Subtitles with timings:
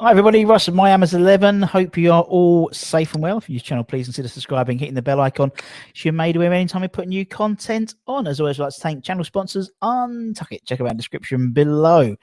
[0.00, 1.60] Hi everybody, Russ of My Hammers 11.
[1.60, 3.36] Hope you are all safe and well.
[3.36, 5.52] If you're new channel, please consider subscribing, hitting the bell icon.
[5.94, 8.26] So you're made aware anytime we put new content on.
[8.26, 10.64] As always, I'd like to thank channel sponsors Untuck It.
[10.64, 12.16] Check out the description below.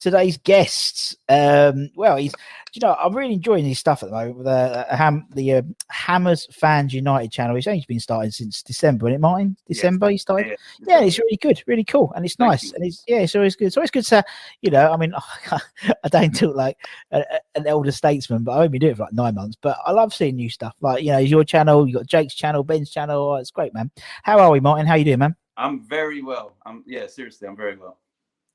[0.00, 2.34] Today's guests, um, well, he's,
[2.72, 5.62] you know, I'm really enjoying his stuff at the moment with uh, Ham, the uh,
[5.88, 7.54] Hammers Fans United channel.
[7.54, 9.58] He's only been starting since December, isn't it, Martin?
[9.68, 10.56] December he started.
[10.86, 12.72] Yeah, it's really good, really cool, and it's Thank nice, you.
[12.76, 13.66] and it's yeah, it's always good.
[13.66, 14.24] It's always good to,
[14.62, 15.12] you know, I mean,
[15.50, 16.78] I don't talk like
[17.10, 19.56] a, a- an elder statesman, but I've only been doing it for like nine months.
[19.60, 20.74] But I love seeing new stuff.
[20.80, 23.30] Like you know, your channel, you got Jake's channel, Ben's channel.
[23.30, 23.90] Oh, it's great, man.
[24.22, 24.86] How are we, Martin?
[24.86, 25.36] How you doing, man?
[25.56, 26.56] I'm very well.
[26.64, 27.98] I'm yeah, seriously, I'm very well.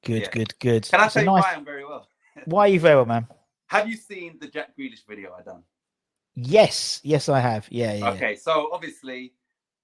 [0.03, 0.29] Good, Yeah.
[0.31, 0.87] good, good.
[0.89, 2.07] Can I It's a tell you nice- why I'm very well?
[2.45, 3.27] Why are you very well, man?
[3.67, 5.63] Have you seen the Jack Grealish video I done?
[6.35, 7.65] Yes, yes, I have.
[7.71, 8.09] Yeah, yeah.
[8.11, 9.33] Okay, so obviously,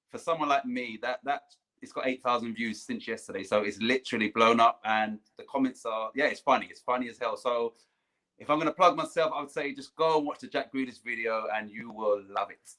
[0.10, 1.44] for someone like me, that that
[1.82, 5.86] it's got eight thousand views since yesterday, so it's literally blown up, and the comments
[5.86, 7.38] are yeah, it's funny, it's funny as hell.
[7.38, 7.74] So
[8.42, 11.04] if I'm gonna plug myself, I would say just go and watch the Jack Grealish
[11.06, 12.72] video, and you will love it.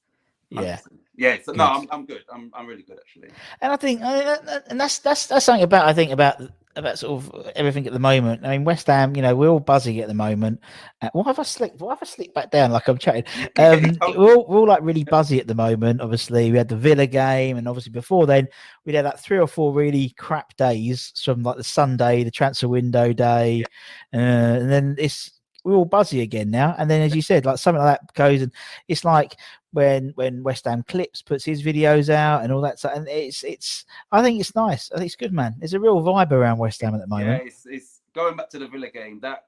[0.51, 0.77] Yeah.
[0.77, 0.89] 100%.
[1.17, 1.37] yeah.
[1.43, 2.25] So no, I'm, I'm good.
[2.31, 3.29] I'm I'm really good actually.
[3.61, 6.43] And I think, uh, uh, and that's that's that's something about I think about
[6.75, 8.45] about sort of everything at the moment.
[8.45, 10.61] I mean, West Ham, you know, we're all buzzing at the moment.
[11.01, 11.81] Uh, why have I slipped?
[11.81, 13.25] Why have I slipped back down like I'm chatting?
[13.59, 16.01] Um, we're, all, we're all like really buzzy at the moment.
[16.01, 18.49] Obviously, we had the Villa game, and obviously before then
[18.85, 22.69] we'd had like three or four really crap days from like the Sunday, the transfer
[22.69, 23.65] window day,
[24.13, 25.31] uh, and then it's
[25.65, 26.75] we're all buzzy again now.
[26.79, 28.53] And then, as you said, like something like that goes, and
[28.89, 29.37] it's like
[29.73, 32.79] when when West Ham Clips puts his videos out and all that.
[32.79, 34.91] So, and it's it's I think it's nice.
[34.93, 35.55] I think it's good, man.
[35.59, 37.43] There's a real vibe around West Ham at the Yeah, moment.
[37.47, 39.21] it's, it's going back to the Villa game.
[39.21, 39.45] That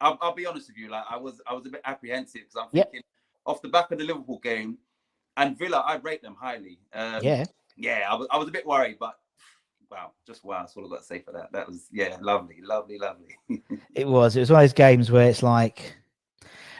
[0.00, 2.56] I'll, I'll be honest with you, like I was I was a bit apprehensive because
[2.56, 2.92] I'm Yep.
[2.92, 3.02] thinking
[3.46, 4.78] off the back of the Liverpool game
[5.38, 6.78] and Villa, I rate them highly.
[6.92, 7.44] Um, yeah,
[7.76, 9.18] yeah, I was I was a bit worried, but
[9.90, 10.60] wow, just wow.
[10.60, 11.52] That's all I've got to say for that.
[11.52, 13.36] That was yeah, lovely, lovely, lovely.
[13.94, 14.36] it was.
[14.36, 15.94] It was one of those games where it's like.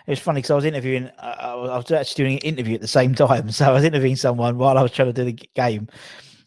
[0.07, 1.11] It was funny because I was interviewing.
[1.19, 4.17] I, I was actually doing an interview at the same time, so I was interviewing
[4.17, 5.89] someone while I was trying to do the game,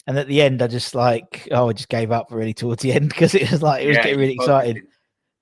[0.08, 2.92] and at the end, I just like, oh, I just gave up really towards the
[2.94, 4.84] end because it was like it was Yeah, getting really excited.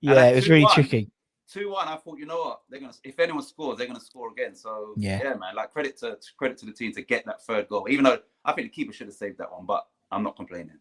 [0.02, 1.12] Yeah, it was really 2-1, tricky.
[1.52, 4.32] Two one, I thought you know what they're gonna if anyone scores they're gonna score
[4.32, 4.54] again.
[4.54, 5.20] So Yeah.
[5.24, 7.88] yeah, man, like credit to credit to the team to get that third goal.
[7.90, 10.78] Even though I think the keeper should have saved that one, but I'm not complaining.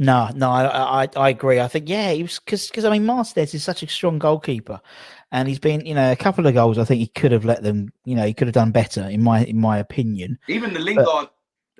[0.00, 1.60] No, no, I, I, I agree.
[1.60, 4.80] I think yeah, he was because I mean Martinez is such a strong goalkeeper,
[5.30, 6.78] and he's been you know a couple of goals.
[6.78, 7.92] I think he could have let them.
[8.06, 10.38] You know, he could have done better in my in my opinion.
[10.48, 11.28] Even the Lingard,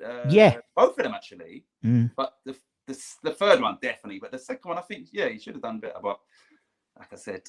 [0.05, 0.57] uh, Yeah.
[0.75, 1.65] both of them actually.
[1.83, 2.11] Mm.
[2.15, 5.39] But the, the the third one definitely, but the second one I think yeah he
[5.39, 5.97] should have done better.
[5.99, 6.19] But
[6.99, 7.41] like I said,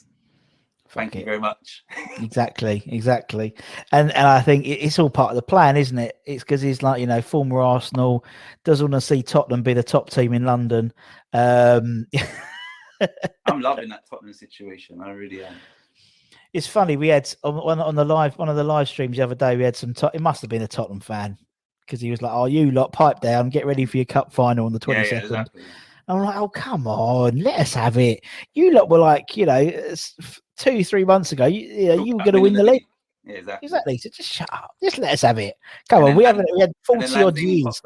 [0.93, 1.25] thank you it.
[1.25, 1.85] very much.
[2.19, 3.55] Exactly, exactly,
[3.93, 6.17] and and I think it's all part of the plan, isn't it?
[6.27, 8.25] It's because he's like you know former Arsenal,
[8.65, 10.93] does want to see Tottenham be the top team in London.
[11.33, 12.07] Um,
[13.47, 15.01] I'm loving that Tottenham situation.
[15.03, 15.55] I really am.
[16.53, 19.35] it's funny we had on, on the live one of the live streams the other
[19.35, 19.95] day we had some.
[20.15, 21.39] It must have been a Tottenham fan
[21.87, 24.67] because he was like, "Oh, you lot, pipe down, get ready for your cup final
[24.67, 25.63] on the Yeah, twenty yeah, exactly.
[26.09, 28.21] I'm like, "Oh, come on, let us have it."
[28.55, 29.71] You lot were like, you know,
[30.59, 32.85] two three months ago, you, you, know, you were going to win the league.
[33.25, 33.67] Yeah, exactly.
[33.67, 33.99] Exactly.
[33.99, 34.73] So just shut up.
[34.83, 35.55] Just let us have it.
[35.89, 36.49] Come And on, we haven't.
[36.55, 37.81] We had forty odd years.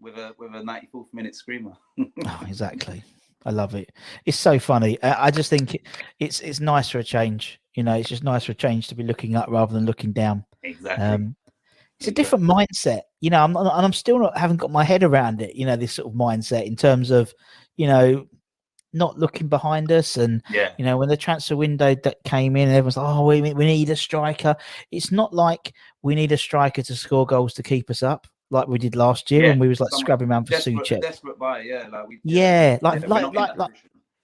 [0.00, 1.72] with a with a 94th minute screamer.
[1.98, 3.02] Oh, exactly.
[3.44, 3.92] I love it.
[4.24, 5.00] It's so funny.
[5.02, 5.82] I I just think it-
[6.18, 7.60] it's it's nice for a change.
[7.74, 10.12] You know, it's just nice for a change to be looking up rather than looking
[10.12, 10.44] down.
[10.62, 11.04] exactly.
[11.04, 11.36] Um,
[12.00, 13.00] it's a different mindset.
[13.20, 15.54] You know, I'm not, and I'm still not haven't got my head around it.
[15.56, 17.34] You know, this sort of mindset in terms of,
[17.78, 18.26] you know,
[18.92, 20.72] not looking behind us and yeah.
[20.78, 23.88] you know when the transfer window that came in, everyone's like, "Oh, we we need
[23.88, 24.54] a striker."
[24.90, 25.72] It's not like
[26.02, 29.30] we need a striker to score goals to keep us up, like we did last
[29.30, 31.00] year Yeah, when we was like someone scrubbing around for Desperate, Soucek.
[31.02, 31.86] desperate buy, yeah.
[31.90, 33.74] Like we, Yeah, like like like, like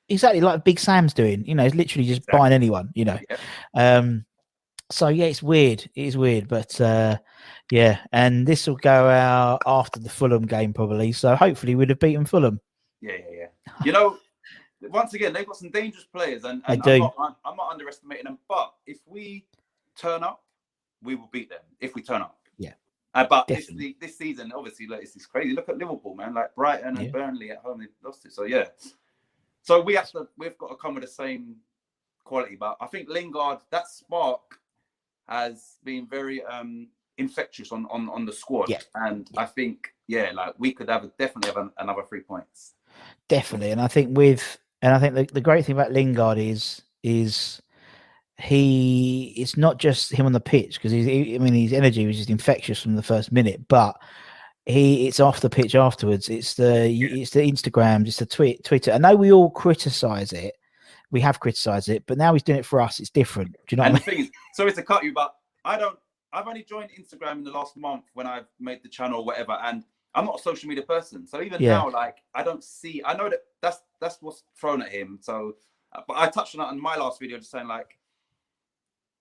[0.09, 1.47] exactly like Big Sam's doing.
[1.47, 2.39] You know, he's literally just Exactly.
[2.39, 2.91] buying anyone.
[2.95, 3.37] You know, Yeah.
[3.99, 4.25] um,
[4.91, 5.83] so yeah, it's weird.
[5.95, 7.19] It is weird, but uh,
[7.71, 11.13] yeah, and this will go out after the Fulham game probably.
[11.13, 12.61] So hopefully we'd have beaten Fulham.
[13.01, 13.37] Yeah, yeah,
[13.67, 13.73] yeah.
[13.85, 14.19] You know,
[14.83, 16.93] once again, they've got some dangerous players, and, and do.
[16.93, 18.39] I'm, not, I'm, not underestimating them.
[18.49, 19.47] But if we
[19.97, 20.43] turn up,
[21.03, 21.61] we will beat them.
[21.81, 22.73] If we turn up, Yeah.
[23.15, 23.71] Uh, but this,
[24.01, 25.53] this season, obviously, like, it's, it's crazy.
[25.55, 26.35] Look at Liverpool, man.
[26.35, 27.11] Like Brighton and Yeah.
[27.11, 28.33] Burnley at home, they lost it.
[28.33, 28.67] So yeah.
[29.63, 30.29] So we have to.
[30.37, 31.57] We've got to come with the same
[32.25, 32.57] quality.
[32.57, 34.59] But I think Lingard, that spark,
[35.29, 38.69] has been very um infectious on on on the squad.
[38.69, 38.81] Yeah.
[38.95, 42.75] And I think yeah, like we could have definitely have an, another three points.
[43.29, 46.83] Definitely, and I think with and I think the, the great thing about Lingard is
[47.03, 47.63] is
[48.39, 52.17] he it's not just him on the pitch because he's I mean his energy was
[52.17, 53.97] just infectious from the first minute, but
[54.67, 56.29] he it's off the pitch afterwards.
[56.29, 58.93] It's the it's the Instagrams, it's the tweet Twitter.
[58.93, 60.55] I know we all criticize it.
[61.11, 62.99] We have criticized it, but now he's doing it for us.
[62.99, 63.53] It's different.
[63.53, 65.99] Do you know and what the thing is, sorry to cut you, but I don't.
[66.33, 69.53] I've only joined Instagram in the last month when I've made the channel or whatever,
[69.63, 71.27] and I'm not a social media person.
[71.27, 71.71] So even Yeah.
[71.79, 73.03] now, like I don't see.
[73.05, 75.19] I know that that's that's what's thrown at him.
[75.21, 75.57] So,
[75.93, 77.99] uh, but I touched on that in my last video, just saying like,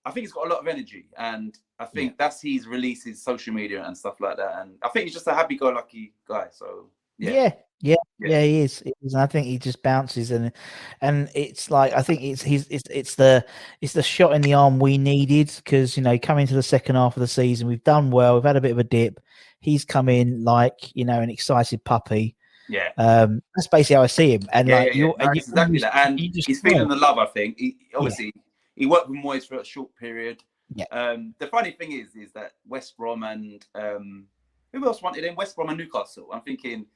[0.04, 3.22] I think he's got a lot of energy, and I think that's he's released his
[3.22, 4.60] social media and stuff like that.
[4.60, 6.48] And I think he's just a happy-go-lucky guy.
[6.52, 7.50] So yeah, yeah,
[7.80, 8.28] yeah, Yeah.
[8.28, 8.80] yeah, he is.
[8.80, 9.14] He is.
[9.14, 10.52] I think he just bounces and
[11.00, 13.44] and it's like I think it's he's it's it's the
[13.80, 16.96] it's the shot in the arm we needed because you know coming to the second
[16.96, 19.20] half of the season we've done well we've had a bit of a dip
[19.64, 22.36] he's come in like you know an excited puppy
[22.68, 22.90] yeah.
[22.98, 24.98] um that's basically how I see him and yeah, like yeah, yeah.
[24.98, 26.06] you're No, and it's you exactly that.
[26.06, 27.18] And he's feeling the love.
[27.18, 27.58] I think.
[27.58, 28.32] He, obviously,
[28.74, 30.42] he worked with Moyes for a short period.
[30.74, 30.86] Yeah.
[30.90, 34.24] Um, the funny thing is, is that West Brom and um,
[34.72, 35.36] who else wanted him?
[35.36, 36.28] West Brom and Newcastle.
[36.32, 36.86] I'm thinking,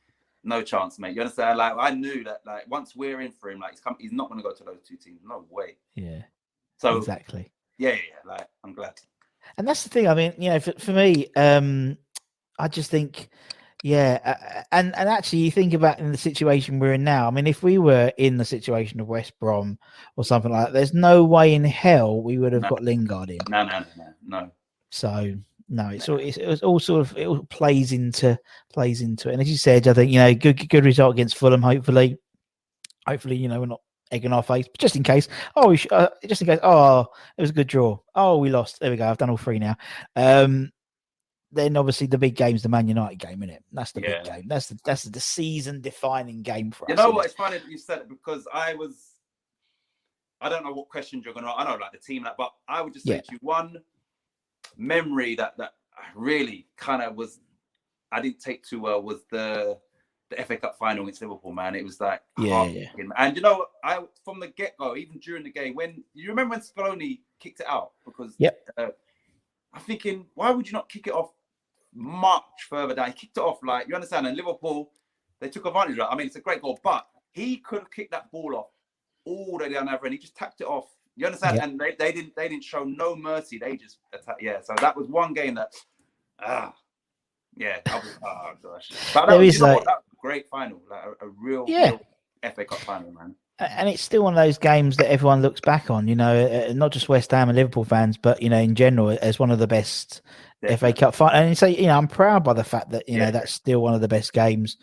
[0.42, 1.14] no chance, mate.
[1.14, 1.58] You understand?
[1.58, 2.40] Like I knew that.
[2.46, 4.64] Like once we're in for him, like he's come, he's not going to go to
[4.64, 5.20] those two teams.
[5.22, 5.76] No way.
[5.94, 6.22] yeah
[6.78, 8.30] So exactly yeah, yeah, yeah.
[8.30, 9.00] Like I'm glad.
[9.56, 10.08] and that's the thing.
[10.08, 11.96] I mean, you know, for, for me, um,
[12.58, 13.28] I just think,
[13.82, 17.28] yeah, and and actually, you think about in the situation we're in now.
[17.28, 19.78] I mean, if we were in the situation of West Brom
[20.16, 22.70] or something like that, there's no way in hell we would have No.
[22.70, 23.38] got Lingard in.
[23.48, 24.50] No, no, no, no.
[24.90, 25.34] So
[25.68, 28.38] no, it's all it's, it was all sort of it all plays into
[28.72, 29.34] plays into it.
[29.34, 31.62] And as you said, I think you know, good good result against Fulham.
[31.62, 32.16] Hopefully,
[33.06, 35.28] hopefully, you know, we're not egging our face, but just in case.
[35.54, 36.58] Oh, we sh- uh, just in case.
[36.62, 37.06] Oh,
[37.36, 37.98] it was a good draw.
[38.14, 38.80] Oh, we lost.
[38.80, 39.06] There we go.
[39.08, 39.76] I've done all three now.
[40.16, 40.72] Um,
[41.50, 43.64] then obviously the big game's the Man United game, isn't it?
[43.72, 44.44] That's the big game.
[44.48, 46.98] That's the that's the season defining game for You us.
[47.00, 47.24] You know what?
[47.24, 47.28] it?
[47.28, 49.14] It's funny that you said it because I was.
[50.40, 51.52] I don't know what questions you're gonna.
[51.52, 53.20] I know like the team, like, but I would just say Yeah.
[53.22, 53.76] to you one
[54.76, 55.74] memory that that
[56.14, 57.40] really kind of was.
[58.12, 59.78] I didn't take too well was the
[60.30, 61.52] the FA Cup final against Liverpool.
[61.52, 62.88] Man, it was like Yeah, yeah.
[63.16, 66.52] And you know, I from the get go, even during the game, when you remember
[66.56, 68.68] when Scaloni kicked it out because Yep.
[68.76, 68.86] uh,
[69.72, 71.30] I'm thinking, why would you not kick it off
[71.98, 73.08] much further down?
[73.08, 74.90] He kicked it off like you understand, and Liverpool
[75.40, 76.08] they took advantage of it.
[76.10, 78.66] I mean, it's a great goal, but he could have kicked that ball off
[79.24, 80.14] all the way down the other end.
[80.14, 80.86] He just tapped it off.
[81.16, 81.56] You understand?
[81.56, 81.64] Yeah.
[81.64, 83.58] And they, they didn't they didn't show no mercy.
[83.58, 84.42] They just attacked.
[84.42, 85.72] Yeah, so that was one game that
[86.40, 86.74] ah
[87.56, 87.78] yeah.
[87.86, 88.90] I was, oh gosh.
[89.12, 91.64] But that There was, is like- That was a great final, like a, a real,
[91.66, 91.90] Yeah.
[91.90, 92.00] real
[92.54, 93.34] FA Cup final, man.
[93.58, 96.06] And it's still one of those games that everyone looks back on.
[96.06, 99.18] You know, uh, not just West Ham and Liverpool fans, but you know, in general,
[99.20, 100.22] as one of the best
[100.76, 101.34] FA Cup final.
[101.40, 103.94] And so, you know, I'm proud by the fact that you know that's still one
[103.94, 104.76] of the best games.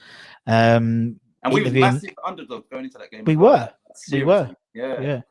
[0.47, 3.25] Um, And we were massive underdogs going into that game.
[3.25, 3.69] We were.
[4.11, 4.55] We were.
[4.73, 5.01] Yeah.
[5.01, 5.21] yeah.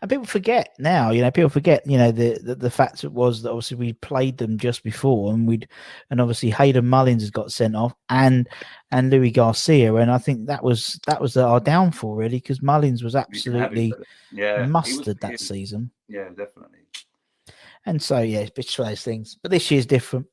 [0.00, 3.12] And people forget now, you know, people forget, you know, the, the the fact it
[3.12, 5.68] was that obviously we played them just before, and we'd,
[6.10, 8.48] and obviously Hayden Mullins has got sent off, and
[8.90, 13.02] and Luis Garcia, and I think that was that was our downfall really, because Mullins
[13.02, 13.92] was We can have absolutely
[14.32, 16.78] yeah, he was- mustard that season, Yeah, definitely.
[17.86, 19.36] And so yeah, it's just one of those things.
[19.42, 20.26] But this year's different.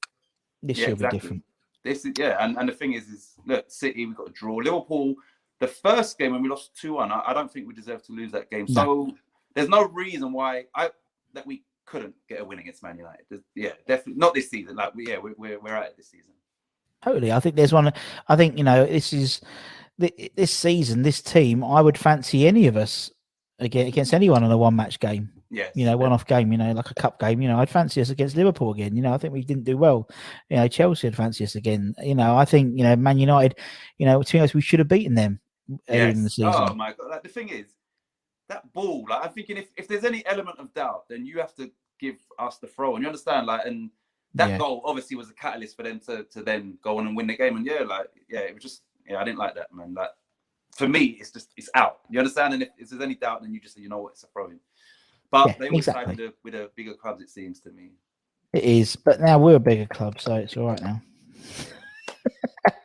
[0.62, 1.20] This Yeah, year will exactly.
[1.20, 1.44] be different.
[1.84, 4.56] This is yeah, and, and the thing is, is look, City we got a draw.
[4.58, 5.16] Liverpool,
[5.60, 8.12] the first game when we lost two one, I, I don't think we deserve to
[8.12, 8.66] lose that game.
[8.70, 8.84] No.
[8.84, 9.12] So
[9.56, 10.90] there's no reason why I
[11.34, 13.26] that we couldn't get a win against Man United.
[13.30, 14.76] There's- yeah, definitely not this season.
[14.76, 16.32] Like we, yeah, we, we're we're at it this season.
[17.04, 17.32] Totally.
[17.32, 17.94] I think there's one.
[18.28, 19.40] I think you know this is
[19.98, 21.02] this season.
[21.02, 23.10] This team, I would fancy any of us
[23.58, 25.32] again against anyone in a one match game.
[25.52, 25.72] Yes.
[25.76, 26.52] You know, one off game.
[26.52, 27.42] You know, like a cup game.
[27.42, 28.96] You know, I'd fancy us against Liverpool again.
[28.96, 30.08] You know, I think we didn't do well.
[30.50, 31.96] You know, Chelsea would fancy us again.
[32.04, 33.58] You know, I think you know Man United.
[33.98, 35.40] You know, to be honest, we should have beaten them
[35.90, 36.54] earlier in the oh season.
[36.56, 37.10] Oh my god!
[37.10, 37.66] Like the thing is,
[38.48, 39.06] that ball.
[39.10, 42.18] Like I'm thinking, if, if there's any element of doubt, then you have to give
[42.38, 42.96] us the throw.
[42.96, 43.90] And you understand, like, and
[44.36, 44.58] that Yeah.
[44.60, 47.36] goal obviously was a catalyst for them to to then go on and win the
[47.36, 47.58] game.
[47.58, 49.96] And yeah, like, yeah, it was just, yeah, I didn't like that, man.
[49.96, 50.12] Like,
[50.76, 52.02] for me, it's just it's out.
[52.10, 52.54] You understand?
[52.54, 54.28] And if, if there's any doubt, then you just say, you know what, it's a
[54.28, 54.60] throw in.
[55.32, 56.26] But Yeah, they always side exactly.
[56.26, 57.92] with, the, with the bigger clubs, it seems to me.
[58.54, 61.02] It is, but now we're a bigger club, so it's all right now.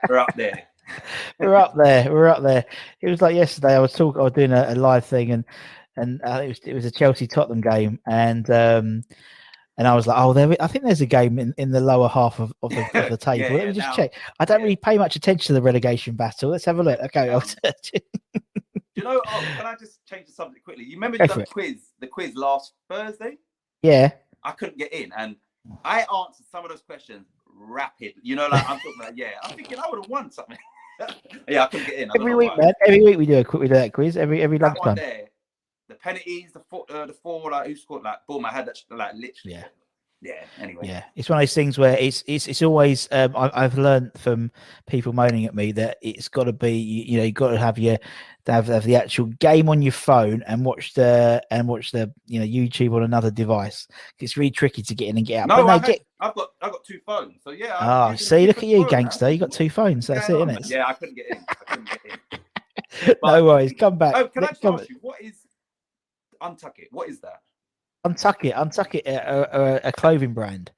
[0.09, 0.63] We're up there.
[1.39, 2.13] we're up there.
[2.13, 2.65] We're up there.
[3.01, 3.75] It was like yesterday.
[3.75, 4.21] I was talking.
[4.21, 5.45] I was doing a, a live thing, and
[5.97, 9.03] and uh, it was it was a Chelsea Tottenham game, and um
[9.77, 10.55] and I was like, oh, there.
[10.61, 13.17] I think there's a game in, in the lower half of, of, the, of the
[13.21, 13.47] table.
[13.51, 14.13] Yeah, Let me just now- check.
[14.39, 14.65] I don't yeah.
[14.65, 16.51] really pay much attention to the relegation battle.
[16.51, 17.01] Let's have a look.
[17.01, 18.43] Okay, I'll Um,
[18.95, 19.21] Do you know?
[19.27, 20.85] Oh, can I just change the subject quickly?
[20.85, 21.49] You remember Go you for done it.
[21.49, 23.39] the quiz, the quiz last Thursday?
[23.83, 24.13] yeah.
[24.47, 25.37] I couldn't get in, and
[25.85, 28.15] I answered some of those questions rapid.
[28.23, 29.17] You know, like I'm talking about.
[29.17, 30.59] Yeah, I'm thinking I would have won something.
[31.49, 32.11] yeah, I couldn't get in.
[32.15, 32.65] Every week, why.
[32.65, 32.73] man.
[32.87, 34.17] Every week we do a quick we do that quiz.
[34.17, 34.97] Every every lunchtime.
[34.97, 35.29] there,
[35.89, 38.79] the penalties, the four, uh, the four, like who scored, like boom, I had that,
[38.91, 39.55] like literally.
[39.55, 39.65] Yeah.
[40.25, 40.43] Yeah.
[40.59, 40.87] Anyway.
[40.87, 43.07] Yeah, it's one of those things where it's it's it's always.
[43.13, 44.51] Um, I, I've learned from
[44.87, 47.59] people moaning at me that it's got to be you, you know you got to
[47.59, 47.99] have your
[48.47, 52.11] to have, have the actual game on your phone and watch the and watch the
[52.27, 53.87] you know YouTube on another device.
[54.19, 55.49] It's really tricky to get in and get out.
[55.49, 57.77] No, but I no, had, get I've got I've got two phones, so yeah.
[57.79, 58.89] Ah, see, look at you, now.
[58.89, 59.31] gangster.
[59.31, 60.07] You got two phones.
[60.07, 60.71] That's Yeah, it, isn't it?
[60.71, 61.45] Yeah, I couldn't get in.
[61.49, 62.01] I couldn't get
[63.09, 63.15] in.
[63.23, 63.75] no worries.
[63.79, 64.15] Come back.
[64.17, 65.35] Oh, can I just ask you, what is
[66.41, 66.89] untuck it?
[66.93, 67.43] What is that?
[68.07, 70.71] Untuck it, Untuck it, a, a, a clothing brand,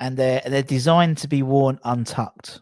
[0.00, 2.60] and they're they're designed to be worn untucked.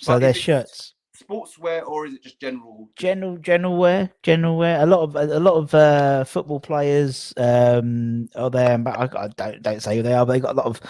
[0.00, 0.93] So But they're is shirts.
[1.28, 2.88] Sportswear or is it just general?
[2.96, 4.80] general general wear general wear.
[4.82, 9.28] A lot of a lot of uh football players um are there but I, I
[9.28, 10.80] don't don't say who they are but they got a lot of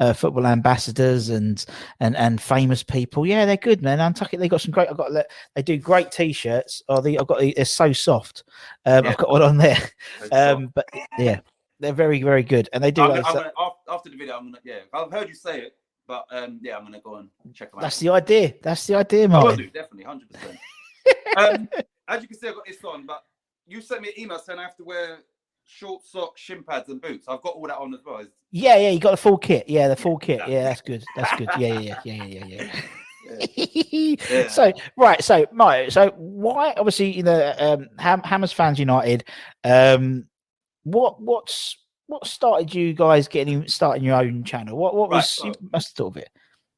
[0.00, 1.64] uh, football ambassadors and
[2.00, 3.26] and and famous people.
[3.26, 3.98] Yeah they're good man.
[3.98, 5.10] Untuck it they got some great i've got
[5.54, 6.82] they do great t-shirts.
[6.88, 8.44] Oh the i've got the- they're so soft.
[8.86, 9.10] Um Yeah.
[9.10, 9.78] i've got one on there.
[10.20, 10.86] So- um but
[11.18, 11.40] yeah
[11.80, 14.16] they're very very good and they do I'm, like, gonna, I'm so- gonna, after the
[14.16, 14.80] video, I'm gonna yeah.
[14.92, 17.82] I've heard you say it, but um, yeah, I'm gonna go and check them out.
[17.82, 19.58] that's the idea that's the idea I will Martin.
[19.58, 20.58] do definitely, hundred percent.
[21.36, 21.68] Um,
[22.08, 23.22] as you can see, I've got this on, but
[23.66, 25.18] you sent me an email saying I have to wear
[25.66, 27.26] short socks, shin pads, and boots.
[27.28, 28.24] I've got all that on as well.
[28.50, 31.36] Yeah yeah you got the full kit yeah the full kit yeah that's good that's
[31.36, 32.70] good yeah yeah yeah yeah yeah yeah
[34.30, 34.48] Yeah.
[34.48, 39.24] So right, so Mike, so why obviously you know um Ham, Hammers fans United,
[39.64, 40.26] um
[40.84, 44.76] what what's what started you guys getting starting your own channel?
[44.76, 46.30] What what Right, was so- you must have thought of it?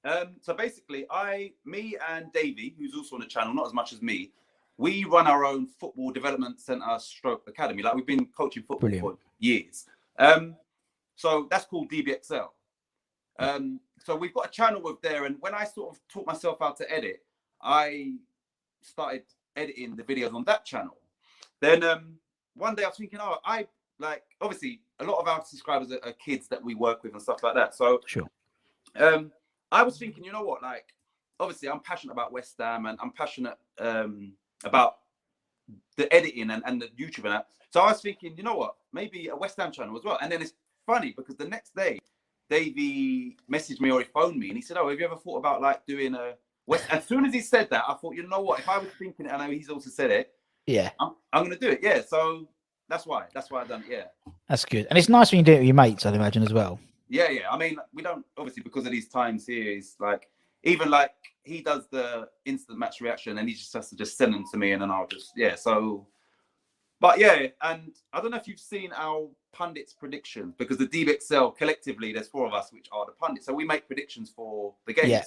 [0.04, 3.92] Um, so basically, I, me, and Davey, who's also on the channel, not as much
[3.92, 4.30] as me,
[4.78, 7.82] we run our own football development center stroke academy.
[7.82, 9.02] Like we've been coaching football Brilliant.
[9.04, 9.86] for years.
[10.18, 10.54] Um,
[11.16, 12.46] so that's called DBXL.
[13.40, 16.58] Um, so we've got a channel with there, and when I sort of taught myself
[16.60, 17.22] how to edit,
[17.60, 18.12] I
[18.82, 19.22] started
[19.56, 20.98] editing the videos on that channel.
[21.60, 22.14] Then um,
[22.54, 23.66] one day I was thinking, oh, I
[23.98, 27.22] like obviously a lot of our subscribers are, are kids that we work with and
[27.22, 27.74] stuff like that.
[27.74, 28.28] So Sure.
[28.96, 29.32] um,
[29.72, 30.62] I was thinking, you know what?
[30.62, 30.94] Like,
[31.40, 34.32] obviously, I'm passionate about West Ham and I'm passionate um,
[34.64, 34.98] about
[35.96, 37.48] the editing and, and the YouTube and that.
[37.70, 38.76] So I was thinking, you know what?
[38.92, 40.18] Maybe a West Ham channel as well.
[40.22, 40.54] And then it's
[40.86, 41.98] funny because the next day,
[42.48, 45.38] Davey messaged me or he phoned me and he said, "Oh, have you ever thought
[45.38, 46.34] about like doing a
[46.66, 48.60] West?" As soon as he said that, I thought, you know what?
[48.60, 50.32] If I was thinking it, I know he's also said it,
[50.66, 51.80] Yeah, I'm, I'm going to do it.
[51.82, 52.02] Yeah.
[52.02, 52.48] So
[52.88, 53.26] that's why.
[53.34, 53.90] That's why I done it.
[53.90, 54.32] Yeah.
[54.48, 56.06] that's good, and it's nice when you do it with your mates.
[56.06, 56.78] I'd imagine as well.
[57.08, 57.50] Yeah, yeah.
[57.50, 59.72] I mean, we don't obviously because of these times here.
[59.72, 60.28] It's like
[60.64, 61.12] even like
[61.44, 64.56] he does the instant match reaction, and he just has to just send them to
[64.58, 65.54] me, and then I'll just yeah.
[65.54, 66.06] So,
[67.00, 71.56] but yeah, and I don't know if you've seen our pundits' predictions because the DBXL
[71.56, 74.92] collectively, there's four of us which are the pundits, so we make predictions for the
[74.92, 75.08] games.
[75.08, 75.22] Yeah.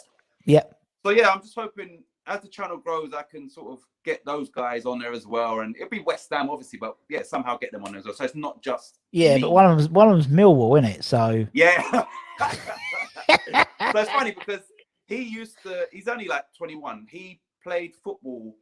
[0.45, 0.63] Yeah,
[1.03, 4.49] So yeah, I'm just hoping as the channel grows, I can sort of get those
[4.49, 7.71] guys on there as well, and it'll be West Ham obviously, but yeah, somehow get
[7.71, 8.13] them on there as well.
[8.13, 9.41] So it's not just yeah, me.
[9.41, 11.03] but one of them's one of them's Millwall, isn't it?
[11.03, 12.05] So Yeah.
[12.39, 14.61] so it's funny because
[15.07, 17.07] he used to, he's only like 21.
[17.09, 18.55] He played football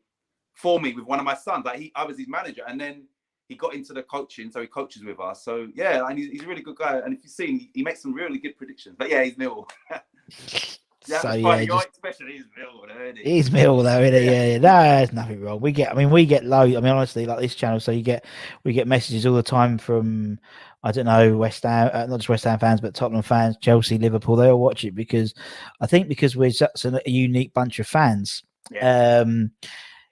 [0.54, 1.66] for me with one of my sons.
[1.66, 2.64] Like he, I was his manager.
[2.68, 3.06] And then
[3.48, 4.50] he got into the coaching.
[4.52, 5.44] So he coaches with us.
[5.44, 7.00] So yeah, and he's, he's a really good guy.
[7.00, 8.96] And if you've seen, he makes some really good predictions.
[8.98, 9.68] But yeah, he's nil.
[11.08, 13.26] Yeah, so yeah, just, expression is Millwall, isn't it?
[13.26, 14.26] He's Mill though, isn't he?
[14.26, 14.58] Yeah, yeah.
[14.58, 15.62] No, there's nothing wrong.
[15.62, 16.62] We get, I mean, we get low.
[16.62, 18.26] I mean, honestly, like this channel, so you get,
[18.64, 20.40] we get messages all the time from,
[20.84, 23.98] I don't know, West Ham, uh, not just West Ham fans, but Tottenham fans, Chelsea,
[23.98, 24.36] Liverpool.
[24.36, 25.34] They all watch it because,
[25.82, 28.44] I think, because we're such a unique bunch of fans.
[28.72, 29.22] Yeah.
[29.22, 29.52] Um,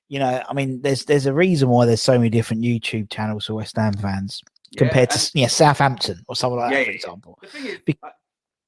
[0.07, 3.45] you know, I mean, there's there's a reason why there's so many different YouTube channels
[3.47, 6.91] for West Ham fans Yeah, compared to yeah Southampton or someone like Yeah, that, for
[6.91, 7.39] example.
[7.41, 8.09] The thing is, Be- uh,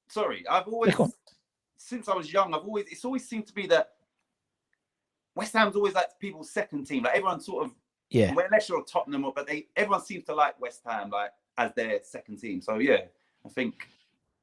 [0.08, 0.94] sorry, I've always.
[1.88, 3.92] Since I was young, I've always, it's always seemed to be that
[5.34, 7.04] West Ham's always like people's second team.
[7.04, 7.74] Like everyone sort of,
[8.10, 11.72] Yeah, well, unless you're Tottenham, but they, everyone seems to like West Ham like as
[11.74, 12.60] their second team.
[12.60, 13.02] So yeah,
[13.44, 13.88] I think,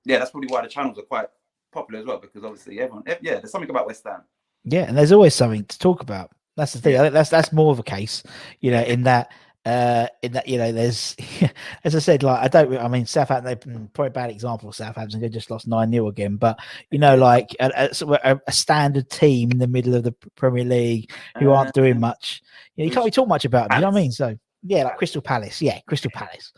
[0.05, 1.27] yeah, that's probably why the channels are quite
[1.71, 4.23] popular as well because obviously everyone, eh, yeah, there's something about West Ham.
[4.63, 6.31] Yeah, and there's always something to talk about.
[6.57, 6.95] That's the thing.
[6.95, 8.23] I think that's that's more of a case,
[8.61, 9.31] you know, in that
[9.65, 11.15] uh in that you know there's
[11.83, 14.69] as I said, like I don't I mean Southampton they mm, probably a bad example
[14.69, 16.35] of Southampton, they just lost nine 0 again.
[16.37, 16.59] But
[16.91, 20.63] you know, like a, a, a, a standard team in the middle of the Premier
[20.63, 22.41] League who aren't doing much.
[22.75, 24.11] You, know, you can't really talk much about them, you know what I mean?
[24.11, 26.51] So yeah, like Crystal Palace, yeah, Crystal Palace.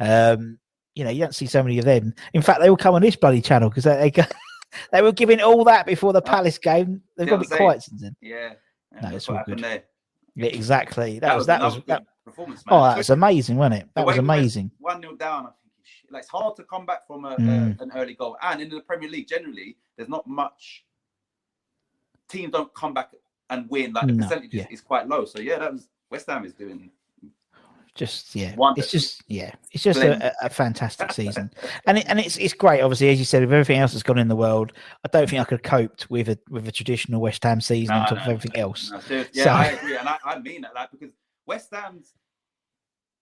[0.00, 0.58] Um,
[0.94, 2.12] you know, you don't see so many of them.
[2.34, 4.24] In fact, they all come on this bloody channel because they they, go,
[4.92, 7.02] they were giving all that before the Palace game.
[7.16, 8.16] They've got to be quiet since then.
[8.20, 8.54] Yeah,
[8.92, 9.60] No, that's it's what all good.
[9.60, 9.84] there.
[10.34, 11.18] Yeah, exactly.
[11.18, 12.64] That, was that was that, performance.
[12.66, 12.78] Man.
[12.78, 13.88] oh, that was amazing, wasn't it?
[13.94, 14.70] That was amazing.
[14.78, 15.46] One 0 down.
[15.46, 15.72] I think
[16.04, 17.78] it's, like, it's hard to come back from a, Mm.
[17.78, 20.84] a, an early goal, and in the Premier League generally, there's not much.
[22.28, 23.10] Teams don't come back
[23.50, 23.92] and win.
[23.92, 24.62] Like the No, percentage yeah.
[24.70, 25.24] is, is quite low.
[25.26, 26.90] So yeah, that was West Ham is doing.
[27.94, 28.82] Just yeah, Wonderful.
[28.82, 31.50] it's just yeah, it's just a, a fantastic season,
[31.86, 32.80] and it, and it's it's great.
[32.80, 34.72] Obviously, as you said, with everything else that's gone in the world,
[35.04, 37.94] I don't think I could have coped with a with a traditional West Ham season
[37.94, 38.90] on top no, of everything else.
[38.90, 41.12] No, seriously, yeah, So- I agree, and I, I mean that, like because
[41.46, 42.14] West Ham's.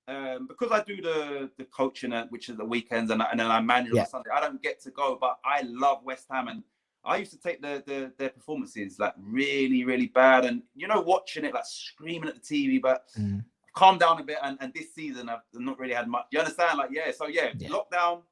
[0.08, 3.46] Um, because I do the the coaching, at, which is the weekends, and, and then
[3.50, 4.02] I manage Yeah.
[4.02, 4.30] on Sunday.
[4.34, 6.62] I don't get to go, but I love West Ham, and
[7.04, 11.00] I used to take the, the their performances like really, really bad, and you know,
[11.00, 13.44] watching it like screaming at the TV, but Mm.
[13.74, 14.38] Calm down a bit.
[14.42, 16.26] And, and this season, I've not really had much.
[16.30, 16.78] You understand?
[16.78, 17.68] Like, yeah, so yeah, Yeah.
[17.70, 18.22] lockdown,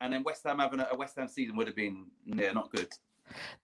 [0.00, 2.70] and then West Ham having a, a West Ham season would have been yeah, not
[2.70, 2.88] good.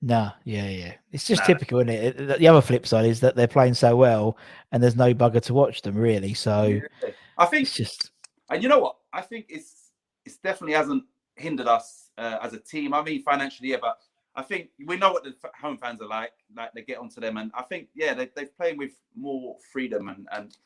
[0.01, 0.95] No, yeah, yeah.
[1.13, 1.47] It's just Nah.
[1.47, 2.39] typical, isn't it?
[2.39, 4.39] The other flip side is that they're playing so well,
[4.73, 6.33] and there's no bugger to watch them really.
[6.35, 7.11] So Yeah.
[7.37, 8.11] I think it's just
[8.51, 8.97] And you know what?
[9.13, 9.91] I think it's
[10.25, 11.05] it's definitely hasn't
[11.37, 12.95] hindered us uh, as a team.
[12.95, 13.99] I mean, financially, yeah, but
[14.35, 16.33] I think we know what the f- home fans are like.
[16.57, 20.09] Like they get onto them, and I think yeah, they they're playing with more freedom
[20.09, 20.57] and and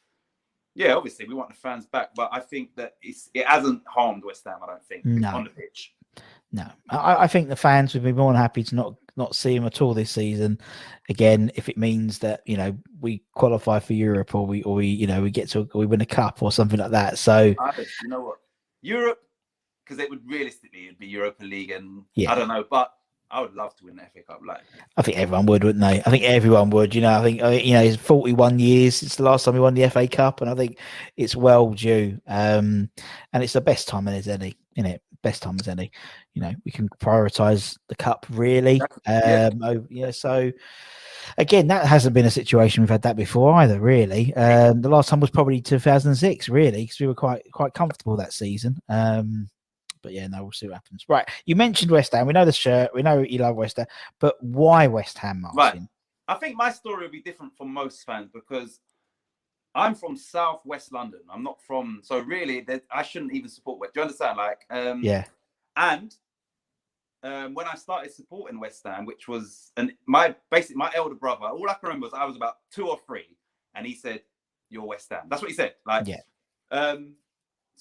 [0.74, 4.24] yeah, obviously we want the fans back, but I think that it's it hasn't harmed
[4.24, 4.58] West Ham.
[4.62, 5.28] I don't think No.
[5.28, 5.94] on the pitch.
[6.54, 9.54] No, I, I think the fans would be more than happy to not not see
[9.54, 10.58] him at all this season.
[11.08, 14.86] Again, if it means that you know we qualify for Europe or we or we
[14.86, 17.18] you know we get to we win a cup or something like that.
[17.18, 18.36] So I, you know what?
[18.82, 19.20] Europe,
[19.84, 22.32] because it would realistically it'd be Europa League, and Yeah.
[22.32, 22.92] I don't know, but
[23.32, 24.40] I would love to win the FA Cup.
[24.46, 24.60] Like
[24.96, 26.02] I think everyone would, wouldn't they?
[26.04, 26.94] I think everyone would.
[26.94, 29.60] You know, I think uh, you know it's 41 years since the last time we
[29.60, 30.78] won the FA Cup, and I think
[31.16, 32.20] it's well due.
[32.26, 32.90] Um,
[33.32, 35.90] and it's the best time there's any, in it, best time as any.
[36.34, 38.80] You know, we can prioritise the cup really.
[39.06, 39.50] Yeah.
[39.52, 40.10] Um, oh, yeah.
[40.10, 40.52] So
[41.38, 43.80] again, that hasn't been a situation we've had that before either.
[43.80, 48.16] Really, um, the last time was probably 2006, really, because we were quite quite comfortable
[48.16, 48.78] that season.
[48.88, 49.48] Um,
[50.02, 51.04] but yeah, no, we'll see what happens.
[51.08, 52.26] Right, you mentioned West Ham.
[52.26, 52.90] We know the shirt.
[52.94, 53.86] We know you love West Ham,
[54.18, 55.58] but why West Ham, Martin?
[55.58, 55.88] Right.
[56.28, 58.80] I think my story will be different from most fans because
[59.74, 61.20] I'm from Southwest London.
[61.30, 63.94] I'm not from so really that I shouldn't even support West.
[63.94, 64.36] Do you understand?
[64.36, 65.24] Like, um, Yeah,
[65.76, 66.14] And
[67.22, 71.46] um, when I started supporting West Ham, which was and my basically my elder brother,
[71.46, 73.36] all I can remember was I was about two or three,
[73.74, 74.22] and he said,
[74.68, 75.74] "You're West Ham." That's what he said.
[75.86, 76.20] Like, Yeah.
[76.70, 77.14] Um,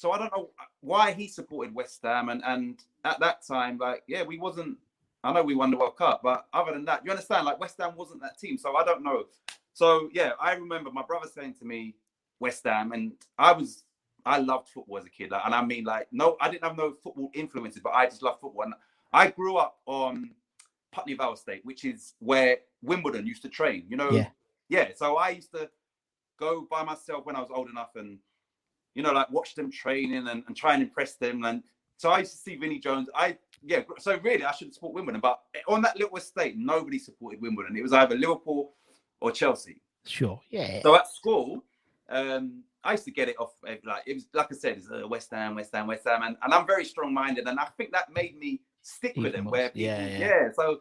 [0.02, 4.02] so I don't know why he supported West Ham, and and at that time, like,
[4.08, 4.80] yeah, we wasn't.
[5.24, 7.78] I know we won the World Cup, but other than that, you understand, like West
[7.80, 8.58] Ham wasn't that team.
[8.58, 9.26] So I don't know.
[9.74, 11.94] So yeah, I remember my brother saying to me,
[12.40, 13.84] West Ham, and I was
[14.26, 16.78] I loved football as a kid, like, and I mean, like, no, I didn't have
[16.78, 18.64] no football influences, but I just love football.
[18.64, 18.74] And
[19.14, 20.32] I grew up on
[20.92, 23.86] Putney Vale Estate, which is where Wimbledon used to train.
[23.88, 24.30] You know, Yeah.
[24.68, 24.88] yeah.
[24.96, 25.70] So I used to
[26.40, 28.18] go by myself when I was old enough, and
[28.96, 31.44] you know, like watch them training and, and try and impress them.
[31.46, 31.64] And
[31.98, 33.10] so I used to see Vinnie Jones.
[33.16, 33.82] I yeah.
[34.00, 37.76] So really, I should support Wimbledon, but on that little estate, nobody supported Wimbledon.
[37.78, 38.74] It was either Liverpool
[39.20, 39.82] or Chelsea.
[40.06, 40.42] sure.
[40.50, 41.64] Yeah, So at school,
[42.10, 44.90] um, I used to get it off eh, like it was like I said, it's
[44.90, 47.92] uh, West Ham, West Ham, West Ham, and, and I'm very strong-minded, and I think
[47.92, 49.46] that made me stick with them.
[49.46, 50.52] Where people, Yeah, yeah, yeah.
[50.56, 50.80] so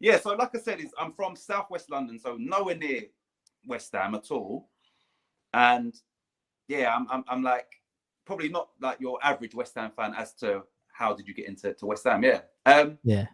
[0.00, 3.02] yeah, so like I said, is I'm from Southwest London, so nowhere near
[3.66, 4.70] West Ham at all,
[5.52, 5.94] and
[6.68, 7.66] yeah, I'm I'm, I'm like
[8.24, 11.72] probably not like your average West Ham fan as to how did you get into
[11.74, 12.40] to West Ham, yeah.
[12.66, 13.26] Um, yeah.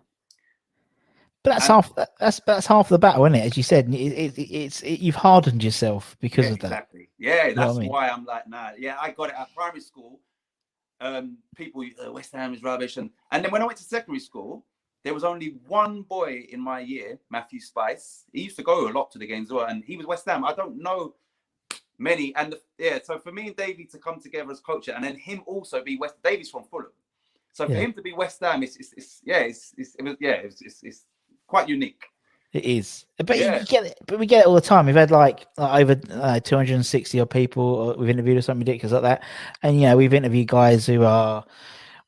[1.42, 1.92] But that's And- half.
[2.18, 3.44] That's that's half the battle, isn't it?
[3.46, 6.66] As you said, it, it, it's it, you've hardened yourself because yeah, of that.
[6.66, 7.08] Exactly.
[7.18, 7.90] Yeah, know what that's I mean?
[7.90, 8.70] why I'm like, nah.
[8.76, 10.20] Yeah, I got it at primary school.
[11.00, 14.18] Um, people, uh, West Ham is rubbish, and and then when I went to secondary
[14.20, 14.66] school,
[15.04, 18.24] there was only one boy in my year, Matthew Spice.
[18.32, 20.24] He used to go a lot to the games as well, and he was West
[20.26, 20.44] Ham.
[20.44, 21.14] I don't know
[21.98, 22.98] many, and the, yeah.
[23.02, 25.98] So for me and Davey to come together as coach, and then him also be
[25.98, 26.14] West.
[26.22, 26.92] Davies from Fulham,
[27.52, 27.80] so for Yeah.
[27.80, 30.62] him to be West Ham, it's, it's, it's yeah, it's, it's it was yeah, it's,
[30.62, 31.04] it's, it's
[31.46, 32.02] quite unique.
[32.54, 33.60] It is, but you- Yeah.
[33.60, 33.98] you get it.
[34.06, 34.86] But we get it all the time.
[34.86, 38.92] We've had like like, over uh, 260 odd people uh, we've interviewed or something ridiculous
[38.92, 39.22] like that,
[39.62, 41.44] and yeah, we've interviewed guys who are,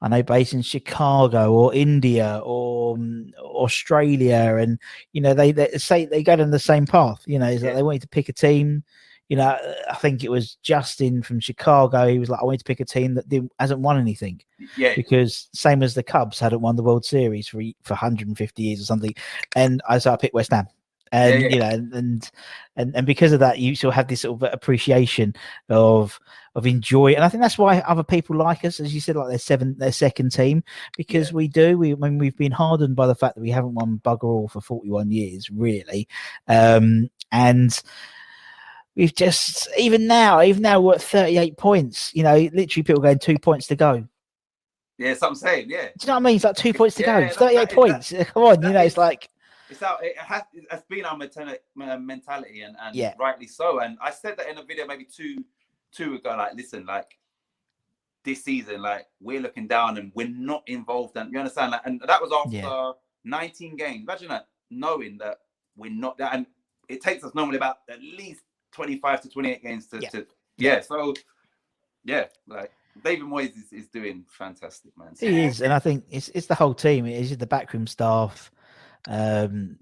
[0.01, 4.79] I know, based in Chicago or India or um, Australia, and
[5.13, 7.23] you know they, they say they go down the same path.
[7.27, 7.75] You know, is that Yeah.
[7.75, 8.83] they wanted to pick a team.
[9.31, 9.57] You know,
[9.89, 12.09] I think it was Justin from Chicago.
[12.09, 14.43] He was like, I wanted to pick a team that didn't, hasn't won anything
[14.77, 18.81] Yeah, because same as the Cubs hadn't won the World Series for for 150 years
[18.81, 19.15] or something,
[19.55, 20.67] and I so I picked West Ham,
[21.13, 21.55] and Yeah, yeah.
[21.55, 22.31] you know, and
[22.77, 25.35] and and because of that, you sort of have this sort of appreciation
[25.69, 26.19] of
[26.57, 29.29] of enjoy, and I think that's why other people like us, as you said, like
[29.29, 30.65] their seven, their second team,
[30.97, 31.79] because we do.
[31.79, 34.49] We I mean, we've been hardened by the fact that we haven't won bugger all
[34.49, 36.09] for 41 years, really,
[36.49, 37.81] um, and.
[39.01, 42.15] We've just even now, even now we're at 38 points.
[42.15, 44.07] You know, literally people going two points to go.
[44.99, 45.71] yeah, that's what I'm saying.
[45.71, 46.37] Yeah, Do you know what I mean?
[46.37, 47.27] It's like two points to Yeah, go.
[47.29, 48.13] that- 38 that points.
[48.35, 49.31] Come on, you that know, it's like
[49.71, 50.05] it's out.
[50.05, 50.43] It has.
[50.53, 53.15] It's been our mentality, mentality and and Yeah.
[53.19, 53.79] rightly so.
[53.81, 55.43] And I said that in a video maybe two
[55.93, 56.35] two ago.
[56.37, 57.19] Like, listen, like
[58.23, 61.17] this season, like we're looking down and we're not involved.
[61.17, 61.71] And you understand?
[61.73, 62.93] Like, and that was after Yeah.
[63.25, 64.03] 19 games.
[64.03, 65.39] Imagine that, knowing that
[65.75, 66.45] we're not that, and
[66.91, 68.43] it takes us normally about at least
[68.81, 69.99] 25 to 28 games to.
[70.01, 70.09] Yeah.
[70.09, 70.81] to yeah.
[70.81, 71.15] So
[72.03, 72.73] yeah, like
[73.05, 75.15] David Moyes is, is doing fantastic, man.
[75.21, 77.05] He is, and I think it's it's the whole team.
[77.05, 78.51] It is the backroom staff.
[79.07, 79.77] Um,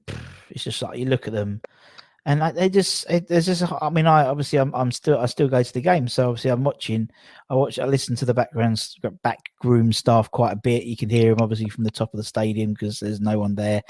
[0.51, 1.61] it's just like you look at them,
[2.29, 3.65] and like, they just it, there's just.
[3.81, 6.51] I mean, I obviously I'm I'm still I still go to the game, so obviously
[6.51, 7.09] I'm watching.
[7.49, 7.79] I watch.
[7.79, 8.87] I listen to the background
[9.23, 10.85] backroom staff quite a bit.
[10.85, 13.55] You can hear them obviously from the top of the stadium because there's no one
[13.55, 13.81] there,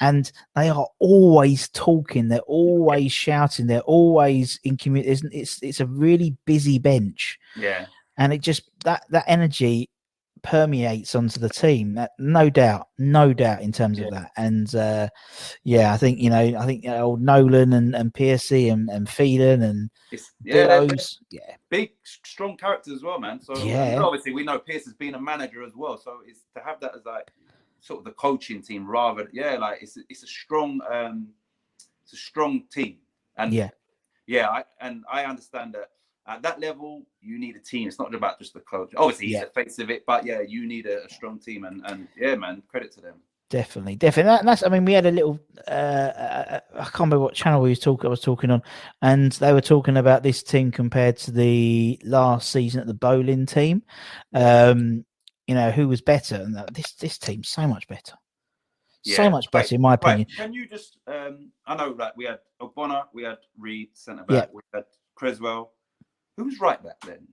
[0.00, 2.28] and they are always talking.
[2.28, 3.66] They're always shouting.
[3.66, 5.10] They're always in community.
[5.32, 7.86] It's it's a really busy bench yeah.
[8.18, 9.88] and it just that that energy
[10.42, 14.06] permeates onto the team that no doubt no doubt in terms Yeah.
[14.06, 15.08] of that and uh
[15.64, 19.08] yeah i think you know i think uh, old nolan and and piercy and and
[19.08, 23.40] Phelan and It's yeah, Billows, yeah big, strong characters as well, man.
[23.40, 24.00] So Yeah.
[24.00, 25.98] obviously we know Pearce has been a manager as well.
[25.98, 27.30] So it's to have that as like
[27.80, 29.28] sort of the coaching team rather.
[29.32, 31.28] Yeah, like it's it's a strong um
[32.02, 32.98] it's a strong team.
[33.36, 33.70] And Yeah.
[34.26, 35.90] yeah, I, and I understand that
[36.28, 37.88] at that level you need a team.
[37.88, 38.92] It's not about just the coach.
[38.96, 39.44] Obviously he's Yeah.
[39.46, 41.64] the face of it, but yeah, you need a, a strong team.
[41.64, 43.16] And and yeah, man, credit to them.
[43.50, 44.28] Definitely, definitely.
[44.30, 44.62] That, that's.
[44.62, 45.40] I mean, we had a little.
[45.66, 48.06] Uh, uh, I can't remember what channel we was talking.
[48.06, 48.62] I was talking on,
[49.00, 53.46] and they were talking about this team compared to the last season at the Boleyn
[53.46, 53.82] team.
[54.34, 55.06] Um,
[55.46, 56.34] you know, who was better?
[56.34, 58.12] And that- this this team's so much better.
[59.02, 60.26] So Yeah, much right, better, in my opinion.
[60.28, 60.44] Right.
[60.44, 64.52] Can you just um I know like we had Ogbonna, we had Reid, centre back,
[64.52, 65.72] we had Cresswell.
[66.38, 67.28] Who's right back then?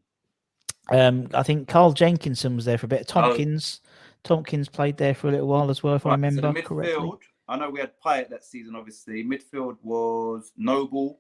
[0.91, 3.02] Um, I think Carl Jenkinson was there for a bit.
[3.15, 3.22] Oh.
[3.22, 3.82] Tomkins,
[4.24, 6.94] Tomkins played there for a little while as well, if I Right, so remember correctly.
[6.96, 9.24] midfield, I know we had Payet that season, obviously.
[9.24, 11.20] Midfield was Noble.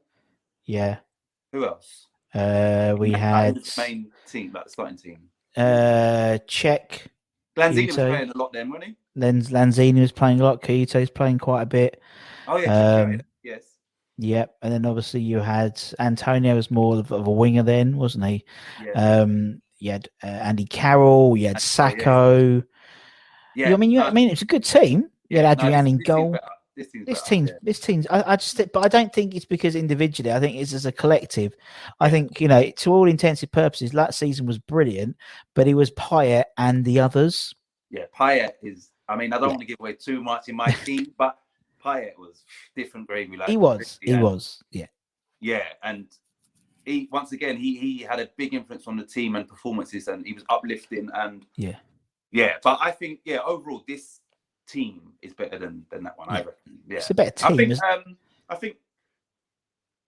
[0.65, 0.97] Yeah.
[1.51, 2.07] Who else?
[2.33, 5.19] Uh, we had the main team, like the starting team.
[5.55, 7.07] uh, Czech.
[7.55, 8.95] Lanzini was playing a lot then, wasn't he?
[9.17, 10.61] Lanzini was playing a lot.
[10.61, 12.01] Kouyaté's playing quite a bit.
[12.47, 13.21] Oh yeah, Um.
[14.17, 14.55] Yep.
[14.61, 18.45] And then obviously you had Antonio was more of, of a winger then, wasn't he?
[18.83, 18.91] Yeah.
[19.21, 21.35] Um, you had uh, Andy Carroll.
[21.35, 22.63] You had Sakho.
[23.55, 23.73] yeah.
[23.73, 25.09] I mean, you, I mean, it's a good team.
[25.29, 26.37] You had no, Adrian this- in goal.
[26.77, 27.57] This team's, This team's yeah.
[27.63, 30.33] this team's I, I just but I don't think it's because individually.
[30.33, 31.55] I think it's as a collective.
[32.01, 35.15] I think you know to all intensive purposes, that season was brilliant,
[35.53, 37.55] but it was Payet and the others.
[37.91, 38.91] Yeah, Payet is.
[39.07, 39.49] I mean, I don't Yeah.
[39.51, 41.37] want to give away too much in my team, but
[41.85, 42.43] Payet was
[42.75, 43.37] different gravy.
[43.37, 44.87] Like he was, he was, yeah,
[45.39, 46.07] Yeah, and
[46.85, 50.25] he once again he he had a big influence on the team and performances, and
[50.25, 51.77] he was uplifting and yeah,
[52.31, 52.53] yeah.
[52.63, 54.21] But I think yeah, overall this
[54.67, 56.29] team is better than than that one.
[56.29, 56.45] I Yeah.
[56.45, 56.79] reckon.
[56.87, 57.57] Yeah, it's a better I team.
[57.57, 58.17] think um
[58.49, 58.77] I think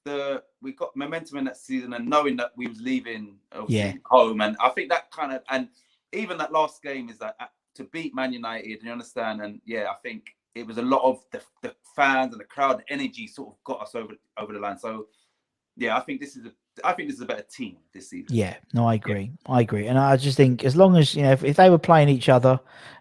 [0.05, 3.37] the we got momentum in that season and knowing that we was leaving
[3.67, 3.93] Yeah.
[4.05, 5.67] home and I think that kind of and
[6.13, 9.91] even that last game is that uh, to beat Man United you understand and yeah
[9.91, 13.49] I think it was a lot of the, the fans and the crowd energy sort
[13.49, 15.07] of got us over over the line so
[15.75, 16.51] yeah I think this is a
[16.83, 18.35] I think this is a better team this season.
[18.35, 19.31] Yeah, no, I agree.
[19.47, 21.79] I agree, and I just think as long as you know, if, if they were
[21.79, 22.59] playing each other,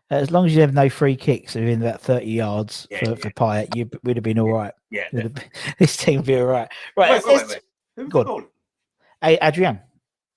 [0.08, 3.14] as long as you have no free kicks within about thirty yards Yeah, for, yeah.
[3.16, 4.72] for Payet, you would have been all right.
[4.90, 5.10] Yeah.
[5.12, 5.34] Been-
[5.78, 6.68] this team would be all right.
[6.96, 7.60] Right, Wait, wait, wait, wait.
[7.96, 8.42] Who's Go the on.
[8.44, 8.46] goalie?
[9.20, 9.80] Hey, Adrian.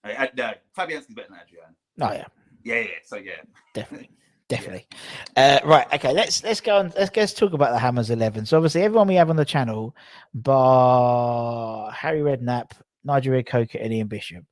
[0.03, 1.75] Uh, no, Fabianski's better than Adrian.
[2.01, 2.25] Oh yeah,
[2.65, 2.97] Yeah, yeah.
[3.05, 3.31] So yeah,
[3.73, 4.09] definitely.
[4.49, 4.87] Definitely.
[5.37, 5.85] Uh, right.
[5.93, 6.11] Okay.
[6.11, 6.91] Let's let's go on.
[6.97, 8.45] Let's let's talk about the Hammers eleven.
[8.45, 9.95] So obviously, everyone we have on the channel,
[10.33, 12.71] bar Harry Redknapp,
[13.03, 14.43] Nigel Reo-Coker, and Ian Bishop,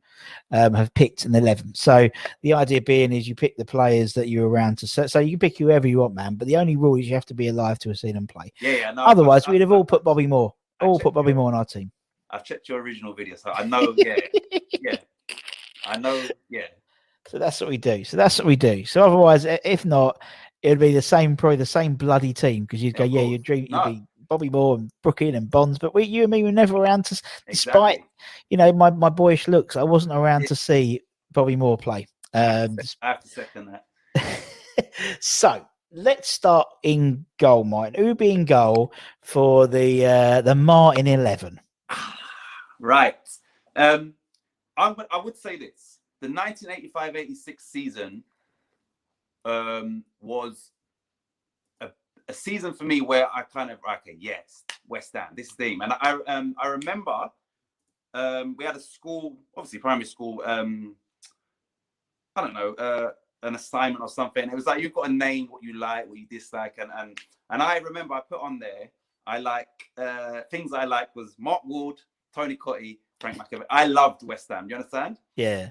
[0.52, 1.74] um, have picked an eleven.
[1.74, 2.10] So
[2.44, 4.88] the idea being is you pick the players that you're around to.
[4.88, 6.36] So, so you can pick whoever you want, man.
[6.36, 8.54] But the only rule is you have to be alive to have seen them play.
[8.62, 8.92] yeah, yeah.
[8.92, 10.54] No, Otherwise, I- we'd have I- all put Bobby Moore.
[10.80, 11.92] I All put Bobby your- Moore on our team.
[12.30, 13.94] I've checked your original video, so I know.
[13.98, 14.18] Yeah,
[14.82, 14.98] yeah.
[15.88, 16.22] I know.
[16.50, 16.68] Yeah,
[17.28, 18.04] So that's what we do.
[18.04, 18.86] So that's what we do.
[18.86, 20.22] So otherwise, if not,
[20.62, 23.68] it'd be the same, probably the same bloody team because you'd go, yeah, you'd dream,
[23.70, 26.78] you'd be Bobby Moore and Brooking and Bonds, but we, you and me were never
[26.78, 28.10] around to, s- despite exactly.
[28.50, 32.08] you know my, my boyish looks, I wasn't around to see Bobby Moore play.
[32.34, 33.72] Um, I have to second
[34.16, 34.44] that.
[35.20, 37.96] so let's start in goal, Mike.
[37.96, 41.60] Who be in goal for the uh, the Martin eleven?
[42.80, 43.16] Right.
[43.76, 44.14] Um,
[44.78, 45.87] I'm, I would say this:
[46.22, 48.24] the 1985-86 season
[49.46, 50.72] um, was
[51.82, 51.90] a,
[52.28, 55.94] a season for me where I kind of okay, yes, West Ham, this team, and
[55.94, 57.30] I um, I remember
[58.14, 60.42] um, we had a school, obviously primary school.
[60.46, 60.96] Um,
[62.36, 63.12] I don't know, uh,
[63.44, 64.44] an assignment or something.
[64.44, 67.18] It was like you've got a name, what you like, what you dislike, and and
[67.50, 68.90] and I remember I put on there.
[69.26, 72.00] I like uh, things I like was Mark Ward,
[72.34, 73.66] Tony Cottee, Frank McAvoy.
[73.70, 74.68] I loved West Ham.
[74.70, 75.18] You understand?
[75.36, 75.70] Yeah,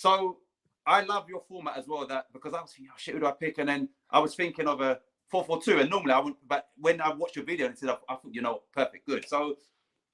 [0.00, 0.38] So
[0.86, 2.06] I love your format as well.
[2.06, 3.58] That because I was thinking, oh shit, who do I pick?
[3.58, 4.98] And then I was thinking of a
[5.30, 5.78] four-four-two.
[5.78, 8.14] And normally I wouldn't, but when I watched your video and it said, I, I
[8.16, 9.28] thought, you know, perfect, good.
[9.28, 9.56] So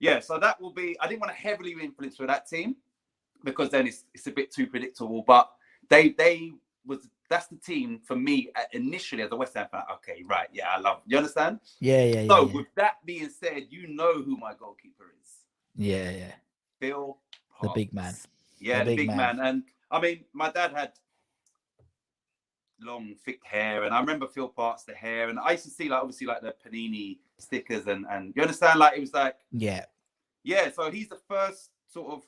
[0.01, 0.97] yeah, so that will be.
[1.01, 2.75] I didn't want to heavily influence with that team
[3.45, 5.23] because then it's it's a bit too predictable.
[5.25, 5.49] But
[5.89, 6.51] they they
[6.85, 9.83] was that's the team for me uh, initially as a West Ham fan.
[9.95, 11.03] Okay, right, yeah, I love.
[11.07, 11.61] You understand?
[11.79, 12.53] yeah, yeah, yeah, So yeah.
[12.55, 15.31] with that being said, you know who my goalkeeper is.
[15.77, 16.33] yeah, yeah.
[16.81, 17.19] Phil.
[17.63, 18.15] The big man.
[18.59, 19.37] Yeah, The the, big big, man.
[19.37, 19.47] man.
[19.47, 20.93] And I mean, my dad had
[22.81, 25.89] long, thick hair, and I remember Phil Parkes the hair, and I used to see
[25.89, 29.85] like obviously like the Panini stickers, and and you understand like it was like yeah.
[30.45, 30.71] yeah.
[30.71, 32.23] So he's the first sort of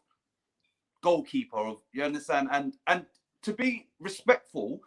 [1.03, 3.05] goalkeeper of you understand, and and
[3.43, 4.81] to be respectful,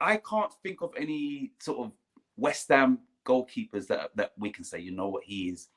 [0.00, 1.92] I can't think of any sort of
[2.36, 5.68] West Ham goalkeepers that that we can say you know what he is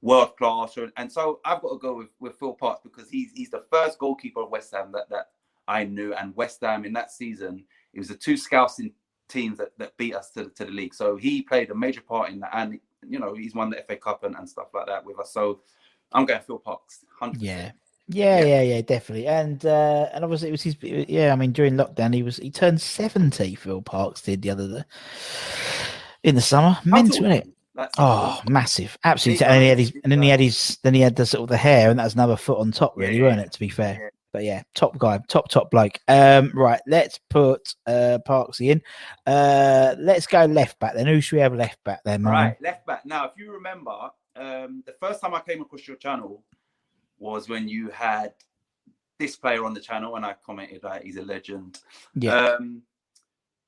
[0.00, 3.50] world class and so I've got to go with, with Phil Parkes because he's he's
[3.50, 5.30] the first goalkeeper of West Ham that that
[5.68, 8.92] I knew and West Ham in that season it was the two scouting
[9.28, 12.30] teams that, that beat us to, to the league so he played a major part
[12.30, 15.04] in that and you know he's won the FA Cup and, and stuff like that
[15.04, 15.60] with us so
[16.12, 17.72] I'm going Phil Parkes 100% Yeah.
[18.10, 20.76] Yeah, yeah, yeah, definitely, and uh, and obviously it was his.
[20.80, 23.54] Yeah, I mean during lockdown he was he turned seventy.
[23.54, 24.86] Phil Parkes did the other the,
[26.22, 26.78] in the summer.
[26.86, 27.48] Mental, isn't it?
[27.74, 29.44] That's Oh, massive, absolutely.
[29.46, 31.42] And then he had his, and then he had his, then he had the sort
[31.44, 33.52] of the hair, and that was another foot on top, really, yeah, weren't it?
[33.52, 34.08] To be fair, Yeah.
[34.38, 35.98] But yeah, top guy, top top bloke.
[36.06, 38.80] Um, right, let's put uh Parksy in.
[39.26, 41.08] Uh, let's go left back then.
[41.08, 42.22] Who should we have left back then?
[42.22, 43.04] Right, left back.
[43.04, 43.90] Now, if you remember,
[44.36, 46.44] um, the first time I came across your channel
[47.18, 48.32] was when you had
[49.18, 51.80] this player on the channel, and I commented that he's a legend.
[52.14, 52.82] Yeah, Um,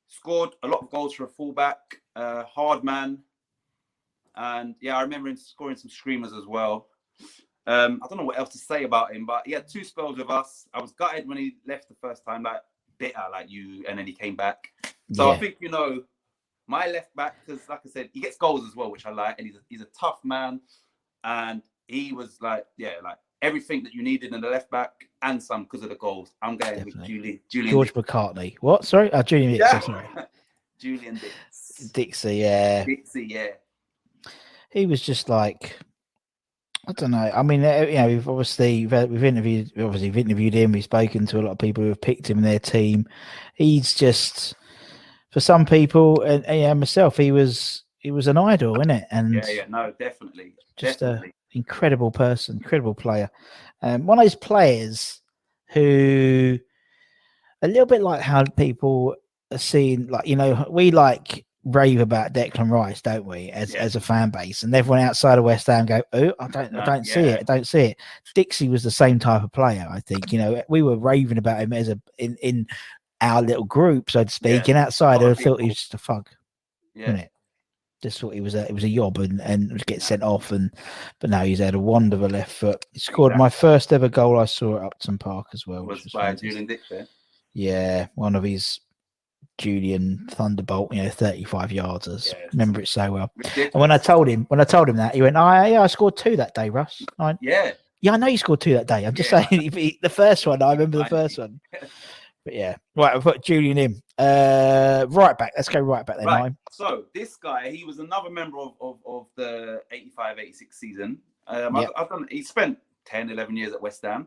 [0.07, 1.79] scored a lot of goals for a fullback,
[2.15, 3.19] uh, hard man,
[4.37, 6.87] and yeah, I remember him scoring some screamers as well.
[7.71, 10.19] Um, I don't know what else to say about him, but he had two spells
[10.19, 10.67] with us.
[10.75, 12.63] I was gutted when he left the first time, like
[12.99, 14.73] bitter, like you, and then he came back.
[15.13, 16.03] So yeah, I think you know
[16.67, 19.37] my left back because, like I said, he gets goals as well, which I like,
[19.39, 20.61] and he's a, he's a tough man,
[21.23, 25.41] and he was like, yeah, like everything that you needed in the left back and
[25.41, 26.33] some because of the goals.
[26.43, 27.01] I'm going Definitely.
[27.01, 28.57] with Julie, Julian, George McCartney.
[28.61, 28.85] What?
[28.85, 29.53] Sorry, uh, Julian.
[29.53, 29.71] Dicks.
[29.71, 30.07] Dixon, sorry.
[30.81, 32.37] Julian Dicks, Dixie.
[32.37, 33.49] Yeah, Dixie, yeah,
[34.71, 35.77] he was just like
[36.87, 37.31] I don't know.
[37.35, 40.73] I mean, uh, you know, we've obviously we've, interviewed obviously we've interviewed him.
[40.73, 43.07] We've spoken to a lot of people who have picked him in their team.
[43.55, 44.55] He's just
[45.31, 49.05] for some people, and, and yeah, myself, he was he was an idol, isn't it?
[49.11, 49.65] And yeah, yeah.
[49.69, 51.35] No, definitely, Just, definitely.
[51.53, 53.31] incredible person, incredible player.
[53.83, 55.21] Um, one of those players
[55.69, 56.59] who
[57.63, 59.17] a little bit like how people
[59.53, 63.81] are seeing, like you know, we like rave about Declan Rice, don't we, as Yeah.
[63.81, 66.85] as a fan base, and everyone outside of West Ham go, "Oh, I don't, I
[66.85, 67.99] don't see it, I don't see it."
[68.35, 70.33] Dixie was the same type of player, I think.
[70.33, 72.67] You know, we were raving about him as a in in
[73.21, 74.77] our little group, so to speak, Yeah.
[74.77, 76.29] and outside, I thought he was just a fug,
[76.95, 77.03] yeah.
[77.03, 77.33] wasn't it?
[78.03, 80.71] Just thought he was a it was a yob and and get sent off and
[81.19, 82.87] but now he's had a wonderful left foot.
[82.93, 85.85] He scored my first ever goal I saw at Upton Park as well.
[85.85, 86.35] was was by.
[86.35, 87.07] Julian Dixon.
[87.53, 88.81] Yeah, one of his
[89.59, 92.33] Julian Thunderbolt, you know, 35 yarders.
[92.33, 92.47] Yeah.
[92.53, 93.31] Remember it so well.
[93.37, 93.71] Ridiculous.
[93.75, 95.87] And when I told him, when I told him that, he went, "Oh, yeah, I
[95.87, 98.87] scored two that day, Russ." I went, Yeah, yeah, I know you scored two that
[98.87, 99.05] day.
[99.07, 99.47] I'm just Yeah.
[99.49, 100.63] saying he- the first one.
[100.63, 101.61] I remember the first one.
[102.43, 103.15] But yeah, right.
[103.15, 104.03] I've put Julian in.
[104.19, 105.53] Uh, right back.
[105.57, 106.25] Let's go right back then.
[106.27, 106.41] Right.
[106.41, 106.57] Ryan.
[106.71, 111.19] So this guy, he was another member of, of, of the 85-86 season.
[111.47, 112.27] Um, I've, I've done.
[112.31, 114.27] He spent 10, 11 years at West Ham.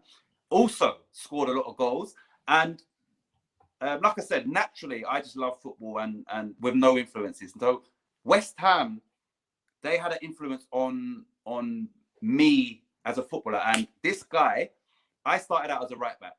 [0.51, 2.13] Also scored a lot of goals.
[2.47, 2.83] And
[3.83, 7.53] um, like I said, naturally, I just love football and and with no influences.
[7.59, 7.83] So
[8.23, 9.01] West Ham,
[9.81, 11.89] they had an influence on on
[12.21, 13.61] me as a footballer.
[13.65, 14.69] And this guy,
[15.25, 16.37] I started out as a right back.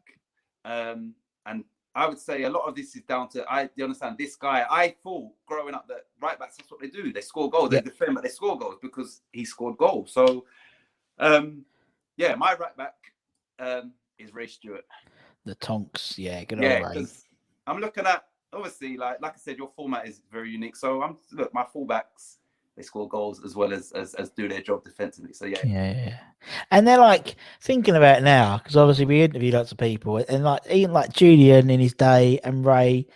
[0.64, 4.16] Um, and I would say a lot of this is down to I you understand
[4.18, 4.64] this guy.
[4.70, 7.12] I thought growing up that right backs that's what they do.
[7.12, 7.72] They score goals.
[7.72, 7.80] Yeah.
[7.80, 10.12] They defend, but they score goals because he scored goals.
[10.12, 10.46] So
[11.18, 11.66] um
[12.16, 12.94] yeah, my right back
[13.58, 14.86] um is Ray Stewart.
[15.44, 16.18] The Tonks.
[16.18, 17.06] Yeah, good Yeah, old Ray.
[17.66, 20.76] I'm looking at obviously like like I said, your format is very unique.
[20.76, 22.36] So I'm look, my fullbacks
[22.76, 25.32] they score goals as well as as, as do their job defensively.
[25.32, 26.18] So yeah, Yeah, yeah.
[26.70, 30.62] And they're like thinking about now because obviously we interview lots of people and like
[30.70, 33.06] even like Julian in his day and Ray,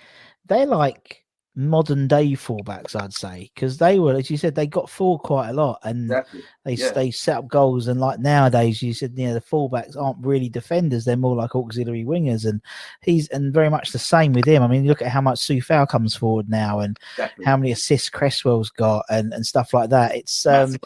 [0.47, 1.25] they're like
[1.59, 5.51] modern day fullbacks, I'd say, because they were, as you said, they got forward quite
[5.51, 6.43] a lot and exactly.
[6.65, 6.93] they yeah.
[6.93, 7.89] they set up goals.
[7.89, 11.57] And like nowadays, you said, you know, the fullbacks aren't really defenders; they're more like
[11.57, 12.47] auxiliary wingers.
[12.49, 12.63] And
[13.03, 14.63] he's and very much the same with him.
[14.63, 17.45] I mean, look at how much Coufal comes forward now and Exactly.
[17.45, 20.15] how many assists Cresswell's got and and stuff like that.
[20.15, 20.77] It's um.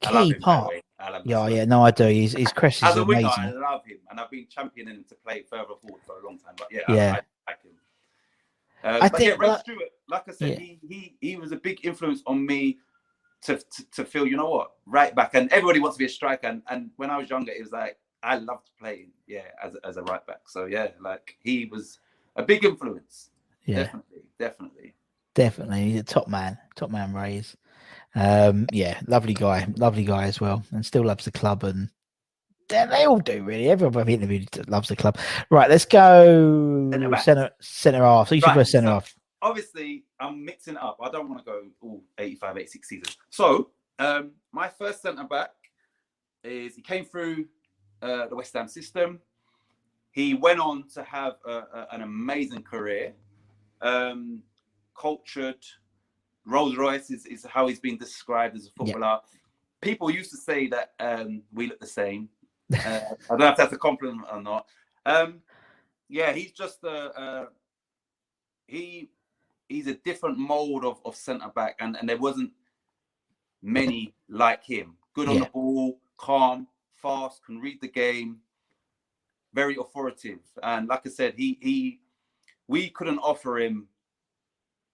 [0.00, 0.72] Key part.
[0.98, 2.06] I Yeah, yeah, no, I do.
[2.06, 3.44] He's his Chris is As a winger, amazing.
[3.44, 6.38] I love him, and I've been championing him to play further forward for a long
[6.38, 6.54] time.
[6.56, 7.20] But yeah, Yeah.
[7.46, 7.72] I, I like him.
[8.84, 10.56] Uh, I but think yeah, Ray like- Stewart, like I said, Yeah.
[10.58, 12.78] he, he he was a big influence on me
[13.42, 15.34] to, to to feel, you know what, right back.
[15.34, 16.46] And everybody wants to be a striker.
[16.48, 19.86] And, and when I was younger, it was like I loved playing, yeah, as a-
[19.86, 20.42] as a right back.
[20.48, 21.98] So yeah, like he was
[22.36, 23.30] a big influence.
[23.66, 24.94] Yeah, Definitely, definitely.
[25.34, 25.82] definitely.
[25.90, 27.56] He's a top man, top man, Ray's.
[28.14, 31.62] Um, yeah, lovely guy, lovely guy as well, and still loves the club.
[31.64, 31.88] And
[32.70, 33.68] they, they all do really.
[33.68, 35.18] Everyone I've interviewed loves the club.
[35.50, 38.28] Right, let's go Centre centre centre half.
[38.28, 39.14] So you should Right, go centre so- half.
[39.42, 40.96] obviously I'm mixing it up.
[41.02, 43.16] I don't want to go all 85, 86 seasons.
[43.30, 45.50] So um, my first centre back
[46.44, 47.46] is he came through
[48.02, 49.20] uh, the West Ham system.
[50.12, 53.12] He went on to have a, a, an amazing career.
[53.82, 54.42] Um,
[54.98, 55.64] cultured,
[56.44, 58.92] Rolls Royce is, is how he's been described as a Yeah.
[58.92, 59.20] footballer.
[59.80, 62.28] People used to say that um, we look the same.
[62.72, 64.66] Uh, I don't know if that's a compliment or not.
[65.06, 65.40] Um,
[66.08, 67.48] yeah, he's just a, a
[68.66, 69.10] he
[69.68, 72.52] he's a different mold of, of centre back, and, and there wasn't
[73.62, 74.96] many like him.
[75.14, 75.44] Good on Yeah.
[75.44, 78.38] the ball, calm, fast, can read the game,
[79.54, 80.40] very authoritative.
[80.62, 82.00] And like I said, he he
[82.68, 83.88] we couldn't offer him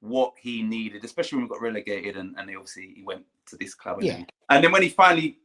[0.01, 3.75] what he needed, especially when we got relegated and, and obviously he went to this
[3.75, 4.03] club.
[4.03, 4.25] Yeah.
[4.51, 5.39] and then when he finally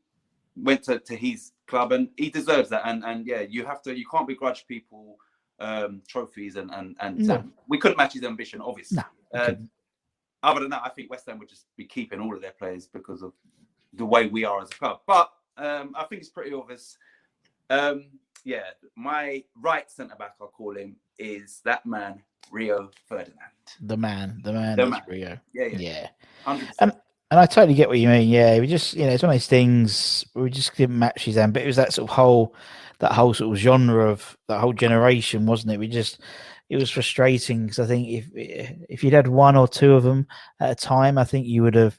[0.55, 2.81] went to, to his club and he deserves that.
[2.85, 5.17] And and yeah, you have to you can't begrudge people
[5.59, 7.43] um trophies and and and No.
[7.67, 9.03] we couldn't match his ambition, obviously.
[9.33, 9.69] No, Um,
[10.43, 12.87] other than that, I think West Ham would just be keeping all of their players
[12.87, 13.33] because of
[13.93, 15.01] the way we are as a club.
[15.05, 16.97] But um, I think it's pretty obvious.
[17.69, 18.05] Um,
[18.43, 18.63] yeah,
[18.95, 23.37] my right centre back, I'll call him, is that man, Rio Ferdinand.
[23.81, 25.01] The man, the man, The man.
[25.07, 25.37] Rio.
[25.53, 26.07] Yeah, yeah, Yeah.
[26.43, 26.69] hundred.
[27.31, 28.27] And I totally get what you mean.
[28.27, 31.37] Yeah, we just, you know, it's one of those things we just didn't match his
[31.37, 32.53] end, but It was that sort of whole,
[32.99, 35.79] that whole sort of genre of that whole generation, wasn't it?
[35.79, 36.19] We just,
[36.69, 40.27] it was frustrating because I think if if you'd had one or two of them
[40.59, 41.97] at a time, I think you would have,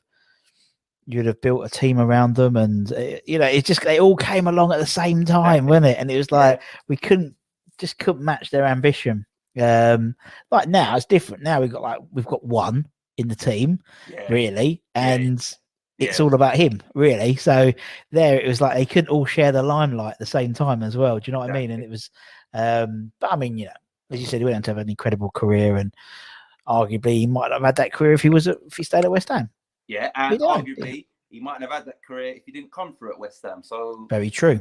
[1.06, 4.00] you would have built a team around them, and uh, you know, it just they
[4.00, 5.98] all came along at the same time, wasn't it?
[5.98, 7.34] And it was like we couldn't,
[7.78, 9.26] just couldn't match their ambition.
[9.60, 10.14] Um,
[10.50, 11.42] like now it's different.
[11.42, 12.86] Now we've got like we've got one
[13.22, 13.80] in the team
[14.10, 15.54] Yeah, really, Yeah, and
[15.98, 16.24] it's yeah.
[16.24, 17.36] all about him, really.
[17.36, 17.72] So
[18.10, 20.96] there, it was like they couldn't all share the limelight at the same time as
[20.96, 21.18] well.
[21.18, 21.70] Do you know what I mean?
[21.70, 22.10] And it was,
[22.54, 23.72] um, but I mean, you know,
[24.10, 25.94] as you said, he went on to have an incredible career, and
[26.68, 29.04] arguably he might not have had that career if he was at, if he stayed
[29.04, 29.48] at West Ham.
[29.88, 33.18] yeah, and arguably he mightn't have had that career if he didn't come through at
[33.18, 33.62] West Ham.
[33.62, 34.60] So, Very true.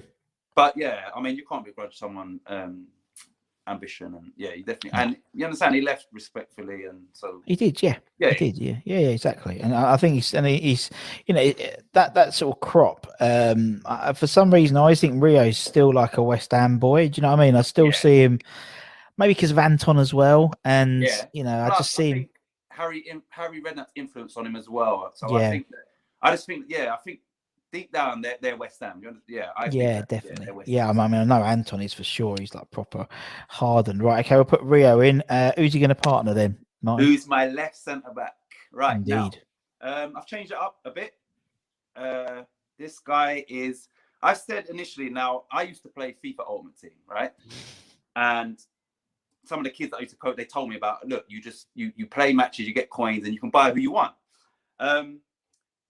[0.56, 2.88] but yeah, I mean, you can't begrudge someone um,
[3.68, 7.82] ambition, and yeah, you definitely, and you understand he left respectfully, and so He did,
[7.82, 7.98] yeah.
[8.18, 9.60] yeah, He did, yeah, yeah, yeah, exactly.
[9.60, 10.90] And I, I think he's and he's,
[11.28, 11.54] you know,
[11.94, 13.08] that that sort of crop.
[13.20, 17.10] Um, I, for some reason, I always think Rio's still like a West Ham boy.
[17.10, 17.56] Do you know what I mean?
[17.56, 17.92] I still Yeah.
[17.92, 18.40] see him,
[19.18, 21.26] maybe because of Anton as well, and Yeah.
[21.34, 22.30] you know, I just see think
[22.70, 25.12] Harry in, Harry Redknapp's influence on him as well.
[25.16, 25.48] So Yeah.
[25.48, 25.78] I think that,
[26.24, 27.20] I just think yeah, I think
[27.72, 29.02] deep down they're, they're West Ham.
[29.28, 30.46] Yeah, I yeah, definitely.
[30.46, 32.36] they're Yeah, I mean, I know Anton is for sure.
[32.40, 33.08] He's like proper
[33.50, 34.04] hardened.
[34.04, 34.26] Right.
[34.26, 35.24] Okay, we'll put Rio in.
[35.30, 36.58] Uh, who's he going to partner then?
[36.82, 37.06] Martin?
[37.06, 38.36] Who's my left centre back?
[38.72, 39.42] Right now, Indeed.
[39.82, 41.14] Um, I've changed it up a bit.
[41.96, 42.44] Uh,
[42.78, 43.88] this guy is.
[44.22, 45.10] I said initially.
[45.10, 47.32] Now I used to play FIFA Ultimate Team, right?
[48.16, 48.60] And
[49.46, 51.08] some of the kids that I used to coach, they told me about.
[51.08, 53.80] Look, you just you you play matches, you get coins, and you can buy who
[53.80, 54.14] you want.
[54.80, 55.20] Um,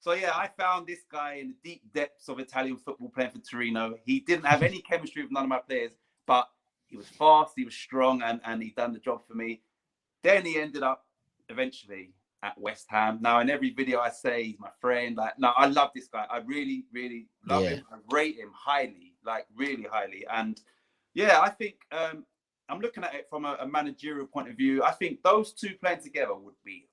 [0.02, 3.40] so yeah, I found this guy in the deep depths of Italian football playing for
[3.40, 3.96] Torino.
[4.04, 5.92] He didn't have any chemistry with none of my players,
[6.26, 6.50] but
[6.88, 9.62] he was fast, he was strong, and and he done the job for me.
[10.24, 11.06] Then he ended up
[11.50, 13.20] eventually at West Ham.
[13.22, 15.16] Now, in every video I say he's my friend.
[15.16, 16.26] Like, no, I love this guy.
[16.30, 17.76] I really, really love Yeah.
[17.76, 17.86] him.
[17.92, 20.26] I rate him highly, like really highly.
[20.34, 20.60] And
[21.14, 22.26] yeah, I think um,
[22.70, 24.84] I'm looking at it from a, a managerial point of view.
[24.84, 26.88] I think those two playing together would be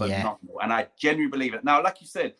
[0.00, 0.16] Yeah.
[0.16, 1.62] phenomenal, and I genuinely believe it.
[1.64, 2.34] Now, like you said,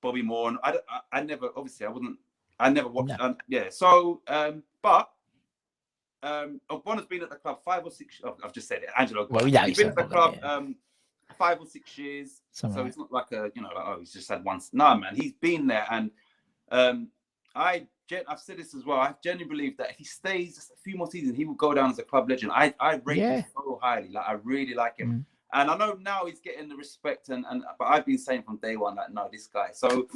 [0.00, 0.48] Bobby Moore.
[0.48, 2.18] and I, I, I never, obviously, I wouldn't.
[2.60, 3.18] I never watched.
[3.18, 3.24] No.
[3.24, 3.68] Um, yeah.
[3.70, 5.10] So, um, but.
[6.20, 8.20] Um, Ogbonna's been at the club five or six.
[8.24, 8.88] Oh, I've just said it.
[8.98, 9.28] Angelo.
[9.30, 10.52] Well, yeah, he's been at the club yeah.
[10.52, 10.74] um,
[11.38, 12.40] five or six years.
[12.50, 14.70] Something so it's not like a you know like oh he's just had once.
[14.72, 16.10] No man, he's been there, and
[16.72, 17.08] um,
[17.54, 18.98] I gen- I've said this as well.
[18.98, 21.72] I genuinely believe that if he stays just a few more seasons, he will go
[21.72, 22.50] down as a club legend.
[22.52, 23.36] I I rate Yeah.
[23.36, 24.08] him so highly.
[24.08, 25.24] Like I really like him, Mm.
[25.52, 28.58] And I know now he's getting the respect, and and but I've been saying from
[28.58, 29.68] day one like no, this guy.
[29.72, 30.06] So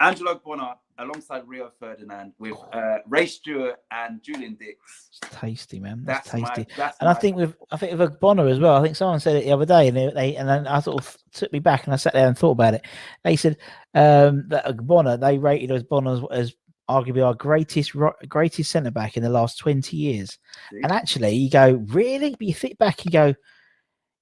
[0.00, 5.08] Angelo Ogbonna alongside Rio Ferdinand with uh, Ray Stewart and Julian Dicks.
[5.22, 6.02] It's tasty, man.
[6.04, 6.66] That's, That's tasty.
[6.70, 6.76] my.
[6.76, 8.76] That's And I think with I think with Ogbonna as well.
[8.76, 11.02] I think someone said it the other day, and they, they and then I sort
[11.02, 12.86] of took me back, and I sat there and thought about it.
[13.24, 13.56] They said
[13.94, 16.54] um, that Ogbonna they rated as Ogbonna as, as
[16.88, 17.92] arguably our greatest
[18.28, 20.38] greatest centre back in the last twenty years.
[20.70, 20.80] See?
[20.82, 23.34] And actually, you go really, but you think back, you go,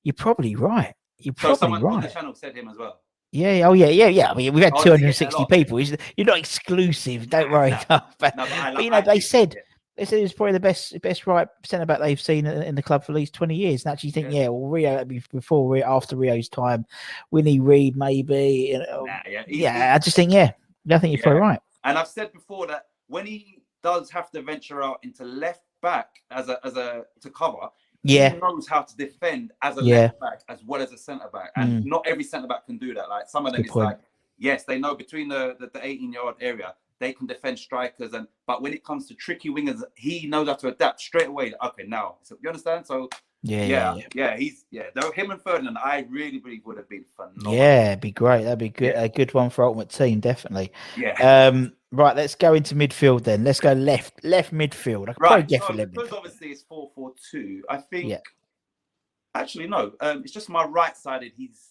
[0.07, 0.95] you're probably right.
[1.19, 2.13] You're so probably someone on the right.
[2.13, 3.01] channel said him as well.
[3.33, 4.31] Yeah, yeah, oh yeah, yeah, yeah.
[4.31, 5.51] I mean, we've had Oh, is he getting a 260 lot?
[5.51, 5.81] people.
[6.17, 7.29] You're not exclusive.
[7.29, 7.71] Don't worry.
[7.71, 7.79] No,
[8.21, 9.61] but, No, but, but you know, they said yeah.
[9.97, 12.75] they said he was probably the best best right centre back they've seen in, in
[12.77, 13.85] the club for at least 20 years.
[13.85, 14.43] And actually, think, Yeah.
[14.43, 16.87] yeah, well, Rio be- before Rio, after Rio's time,
[17.33, 18.69] Winnie Reid maybe.
[18.73, 20.53] You know, Nah, yeah, he- yeah, I just think, yeah,
[20.89, 21.61] I think you're probably right.
[21.83, 26.09] And I've said before that when he does have to venture out into left back
[26.31, 27.69] as a as a to cover,
[28.07, 29.95] Yeah, he knows how to defend as a Yeah.
[29.97, 31.51] left back as well as a centre back.
[31.57, 31.87] And Mm.
[31.87, 33.09] not every centre back can do that.
[33.09, 33.87] Like some of them Good it's point.
[33.87, 34.01] like,
[34.39, 38.27] yes, they know between the, the, the 18 yard area, they can defend strikers and
[38.47, 41.53] but when it comes to tricky wingers, he knows how to adapt straight away.
[41.63, 42.87] Okay, now so you understand?
[42.87, 43.09] So
[43.47, 46.89] yeah, yeah, yeah, yeah, he's yeah, though him and Ferdinand, I really believe would have
[46.89, 47.55] been phenomenal.
[47.55, 48.45] Yeah, it'd be great.
[48.45, 48.95] That'd be good.
[48.95, 49.03] Yeah.
[49.05, 50.73] A good one for Ultimate Team, definitely.
[50.97, 51.13] Yeah.
[51.49, 53.45] Um, right, let's go into midfield then.
[53.45, 55.05] Let's go left, left midfield.
[55.09, 55.49] I could probably Right.
[55.49, 56.17] get So for left because midfield.
[56.19, 58.09] obviously it's four four two, I think.
[58.11, 58.21] Yeah.
[59.35, 59.93] Actually, no.
[60.01, 61.33] Um, it's just my right sided.
[61.37, 61.69] He's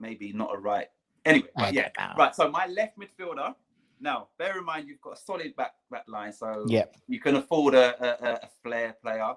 [0.00, 0.88] maybe not a right.
[1.24, 2.12] Anyway, but Okay, yeah.
[2.18, 2.34] Right.
[2.34, 3.54] So my left midfielder.
[4.00, 6.86] Now, bear in mind you've got a solid back back line, so Yeah.
[7.06, 9.34] you can afford a a, a- a flair player.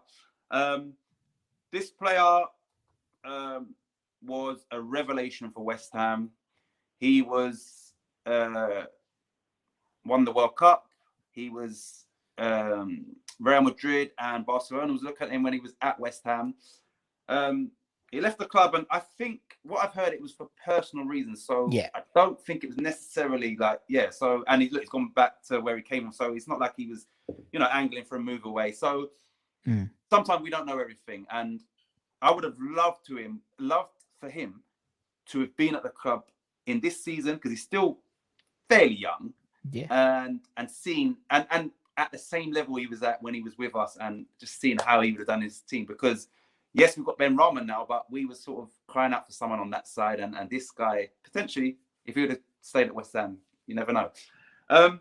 [0.50, 0.94] Um,
[1.76, 2.44] this player
[3.26, 3.76] um,
[4.26, 6.30] was a revelation for West Ham.
[7.00, 7.92] He was
[8.26, 8.84] uh,
[10.06, 10.88] won the World Cup.
[11.32, 12.06] He was
[12.38, 13.06] um,
[13.42, 16.56] Real Madrid and Barcelona was looking at him when he was at West Ham.
[17.28, 17.72] Um,
[18.10, 21.44] he left the club, and I think what I've heard it was for personal reasons.
[21.44, 21.90] So Yeah.
[21.94, 24.12] I don't think it was necessarily like yeah.
[24.12, 26.14] So and he look, he's gone back to where he came from.
[26.14, 27.08] So it's not like he was,
[27.52, 28.72] you know, angling for a move away.
[28.72, 29.10] So
[29.68, 29.90] Mm.
[30.10, 31.62] Sometimes we don't know everything, and
[32.22, 33.90] I would have loved to him, loved
[34.20, 34.62] for him
[35.28, 36.24] to have been at the club
[36.66, 38.00] in this season because he's still
[38.70, 39.34] fairly young
[39.72, 39.88] Yeah.
[40.24, 43.58] and and seen and and at the same level he was at when he was
[43.58, 45.86] with us and just seeing how he would have done his team.
[45.86, 46.28] Because
[46.74, 49.60] yes we've got Ben Rahman now but we were sort of crying out for someone
[49.60, 53.14] on that side and and this guy potentially if he would have stayed at West
[53.14, 53.38] Ham
[53.68, 54.10] you never know.
[54.70, 55.00] Um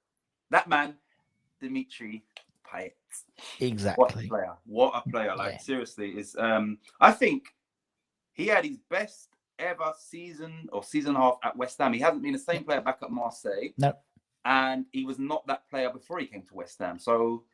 [0.50, 0.94] that man
[1.60, 2.22] Dimitri
[2.72, 2.92] Payet
[3.56, 4.28] what a Exactly.
[4.28, 5.58] player what a player like Yeah.
[5.58, 7.54] seriously is um I think
[8.32, 12.32] he had his best ever season or season half at West Ham he hasn't been
[12.34, 13.92] the same player back at Marseille No.
[14.44, 16.98] and he was not that player before he came to West Ham.
[16.98, 17.44] So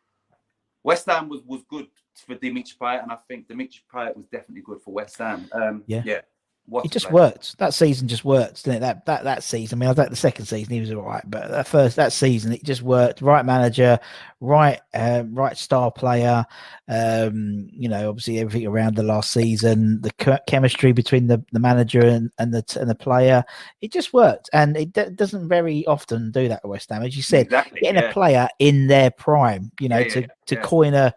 [0.83, 1.87] West Ham was was good
[2.27, 5.49] for Dimitri Payet, and I think Dimitri Payet was definitely good for West Ham.
[5.53, 6.03] Um, Yeah.
[6.05, 6.21] yeah.
[6.67, 7.15] What It just player.
[7.25, 7.59] worked.
[7.59, 8.81] That season just worked, didn't it?
[8.81, 9.77] That that that season.
[9.77, 12.13] I mean, I think the second season he was all right, but that first that
[12.13, 13.21] season it just worked.
[13.21, 13.99] Right manager,
[14.41, 16.47] right uh, right star player.
[16.89, 21.61] Um, you know, obviously everything around the last season, the che- chemistry between the, the
[21.61, 23.45] manager and, and the t- and the player,
[23.81, 24.49] it just worked.
[24.53, 27.47] And it d- doesn't very often do that at West Ham, as you said.
[27.47, 27.81] exactly.
[27.81, 28.09] Getting yeah.
[28.11, 31.15] a player in their prime, you know, Yeah, to yeah, to coin a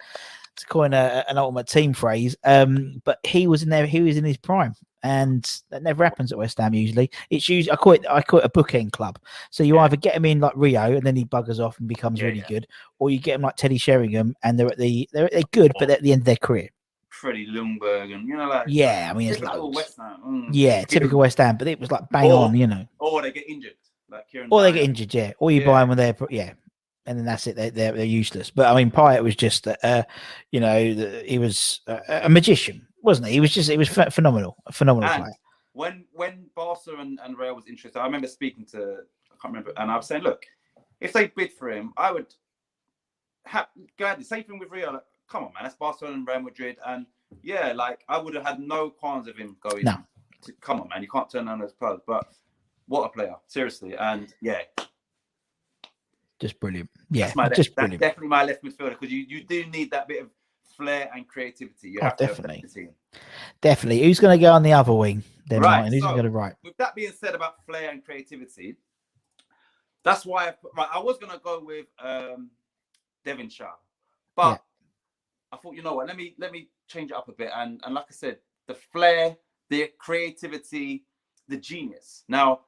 [0.57, 2.35] to coin a, an ultimate team phrase.
[2.43, 3.85] Um, but he was in there.
[3.85, 4.73] He was in his prime,
[5.03, 6.73] and that never happens at West Ham.
[6.73, 9.19] Usually, it's usually I call it I call it a bookend club.
[9.51, 12.19] So you either get him in like Rio, and then he buggers off and becomes
[12.19, 12.47] Yeah, really yeah.
[12.47, 12.67] good,
[12.99, 15.87] or you get him like Teddy Sheringham, and they're at the they're they're good, but
[15.87, 16.69] they're at the end of their career.
[17.09, 19.95] Freddie Ljungberg, and you know, like Yeah, I mean, it's loads.
[19.97, 20.49] Mm.
[20.51, 22.85] Yeah, typical West Ham, but it was like bang Or- on, you know.
[22.99, 23.73] Or they get injured,
[24.09, 24.49] like Kieran.
[24.51, 25.31] Or they get injured, yeah.
[25.39, 25.65] Or you Yeah.
[25.67, 26.53] buy them when they're yeah,
[27.07, 27.55] and then that's it.
[27.55, 28.51] They're they're, they're useless.
[28.51, 29.67] But I mean, Payet was just.
[29.67, 30.03] Uh,
[30.51, 33.33] you know, the, he was a, a magician, wasn't he?
[33.33, 35.35] He was just he was ph- phenomenal, a phenomenal And player.
[35.73, 38.99] when when Barca and, and Real was interested, I remember speaking to
[39.31, 40.43] I can't remember, and I was saying, look,
[40.99, 42.33] if they bid for him, I would
[43.45, 43.67] have
[43.97, 44.19] go ahead.
[44.19, 44.93] The same thing with Real.
[44.93, 47.05] Like, come on, man, that's Barcelona and Real Madrid, and
[47.43, 49.83] yeah, like I would have had no qualms of him going.
[49.83, 49.97] No.
[50.43, 52.01] To, come on, man, you can't turn down those clubs.
[52.07, 52.27] But
[52.87, 54.61] what a player, seriously, and yeah,
[56.39, 56.89] Just brilliant.
[57.09, 57.99] Yeah, that's, my, just that's brilliant.
[58.01, 60.29] definitely my left midfielder because you, you do need that bit of
[60.75, 61.89] flair and creativity.
[61.89, 62.61] You Oh, have definitely.
[62.61, 63.21] that in the team.
[63.61, 64.03] Definitely.
[64.03, 65.23] Who's going to go on the other wing?
[65.47, 65.93] Then Right, Martin.
[65.93, 66.53] Who's so- going to right?
[66.63, 68.75] with that being said about flair and creativity,
[70.03, 70.87] that's why I put, right.
[70.93, 72.49] I was gonna go with um,
[73.25, 73.67] Devonshire,
[74.35, 74.57] but Yeah.
[75.51, 76.07] I thought, you know what?
[76.07, 77.51] Let me let me change it up a bit.
[77.53, 78.37] And and like I said,
[78.67, 79.35] the flair,
[79.69, 81.05] the creativity,
[81.49, 82.23] the genius.
[82.29, 82.61] Now,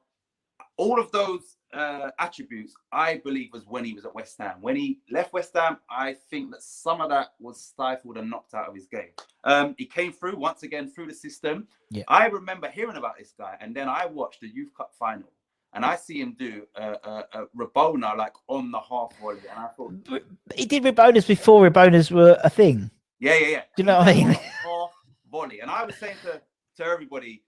[0.79, 4.55] all of those uh, attributes, I believe, was when he was at West Ham.
[4.61, 8.53] When he left West Ham, I think that some of that was stifled and knocked
[8.53, 9.11] out of his game.
[9.43, 11.67] Um, he came through once again through the system.
[11.91, 12.03] Yeah.
[12.07, 15.29] I remember hearing about this guy, and then I watched the Youth Cup final,
[15.73, 19.59] and I see him do a, a, a Rabona like on the half volley, and
[19.59, 20.21] I thought,
[20.55, 22.89] He did Rabonas before Rabonas were a thing.
[23.19, 23.63] yeah, yeah, yeah.
[23.75, 24.27] Do you know what I mean?
[24.29, 24.91] Half
[25.29, 26.41] volley, and I was saying to
[26.77, 27.43] to everybody,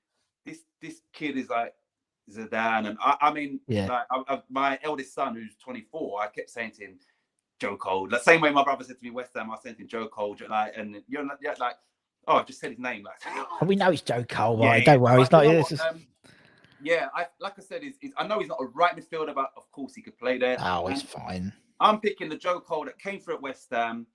[0.45, 1.73] this this kid is like
[2.29, 3.87] Zidane, and I, I mean, Yeah.
[3.87, 6.99] like I, I, my eldest son who's 24, I kept saying to him,
[7.59, 8.07] Joe Cole.
[8.07, 10.35] The same way my brother said to me West Ham, I to him Joe Cole,
[10.49, 11.75] like, and you're not, yeah, like,
[12.27, 13.21] oh, I've just said his name, like.
[13.67, 14.79] We know it's Joe Cole, right?
[14.85, 15.21] yeah, Don't worry.
[15.21, 15.45] It's not.
[15.45, 16.05] you know what, just, um,
[16.81, 19.71] yeah, I like I said, is I know he's not a right midfielder, but of
[19.71, 20.57] course he could play there.
[20.59, 21.53] oh, he's And fine.
[21.79, 24.07] I'm picking the Joe Cole that came through at West Ham,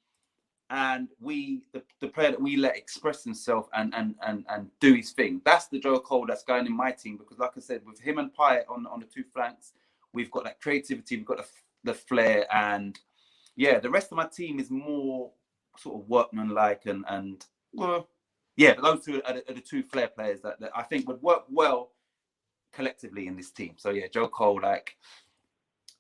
[0.71, 4.95] and we the, the player that we let express himself and and and and do
[4.95, 5.41] his thing.
[5.45, 8.19] That's the Joe Cole that's going in my team because, like I said, with him
[8.19, 9.73] and Payet on on the two flanks,
[10.13, 11.47] we've got that creativity, we've got the
[11.85, 12.99] the flair, and
[13.55, 15.31] yeah, the rest of my team is more
[15.79, 18.09] sort of workmanlike and and well,
[18.57, 21.23] yeah, those two are the, are the two flair players that, that I think would
[21.23, 21.93] work well
[22.73, 23.75] collectively in this team.
[23.77, 24.97] So yeah, Joe Cole, like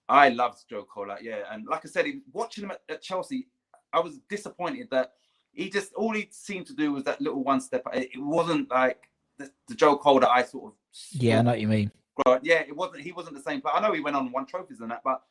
[0.09, 3.47] I loved Joe Cole, like yeah, and like I said, watching him at, at Chelsea,
[3.93, 5.13] I was disappointed that
[5.53, 7.87] he just all he seemed to do was that little one step.
[7.93, 9.09] It, wasn't like
[9.39, 10.79] the, the Joe Cole that I sort of
[11.13, 11.91] Yeah, I know what you mean.
[12.43, 13.03] Yeah, it wasn't.
[13.03, 15.23] He wasn't the same But I know he went on one trophies and that, but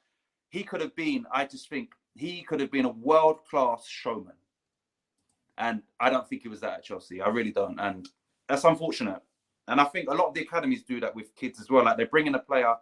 [0.49, 1.25] he could have been.
[1.31, 4.35] I just think he could have been a world class showman,
[5.57, 7.21] and I don't think he was that at Chelsea.
[7.21, 8.07] I really don't, and
[8.47, 9.21] that's unfortunate.
[9.67, 11.85] And I think a lot of the academies do that with kids as well.
[11.85, 12.75] Like they bring in a player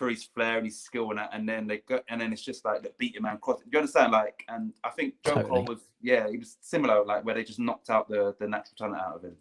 [0.00, 2.40] for his flair and his skill and that, and then they go, and then it's
[2.40, 3.60] just like the beat him and cross.
[3.70, 4.12] You understand?
[4.12, 5.50] Like, and I think Joe Totally.
[5.50, 8.74] Cole was, yeah, he was similar, like where they just knocked out the the natural
[8.78, 9.36] talent out of him.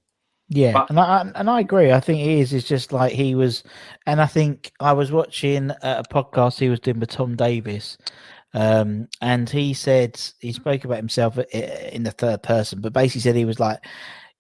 [0.50, 1.94] Yeah, But- and I and I agree.
[1.94, 2.52] I think he is.
[2.52, 3.64] It's just like he was,
[4.06, 7.98] and I think I was watching a podcast he was doing with Tom Davis,
[8.54, 13.38] um, and he said he spoke about himself in the third person, but basically said
[13.38, 13.80] he was like,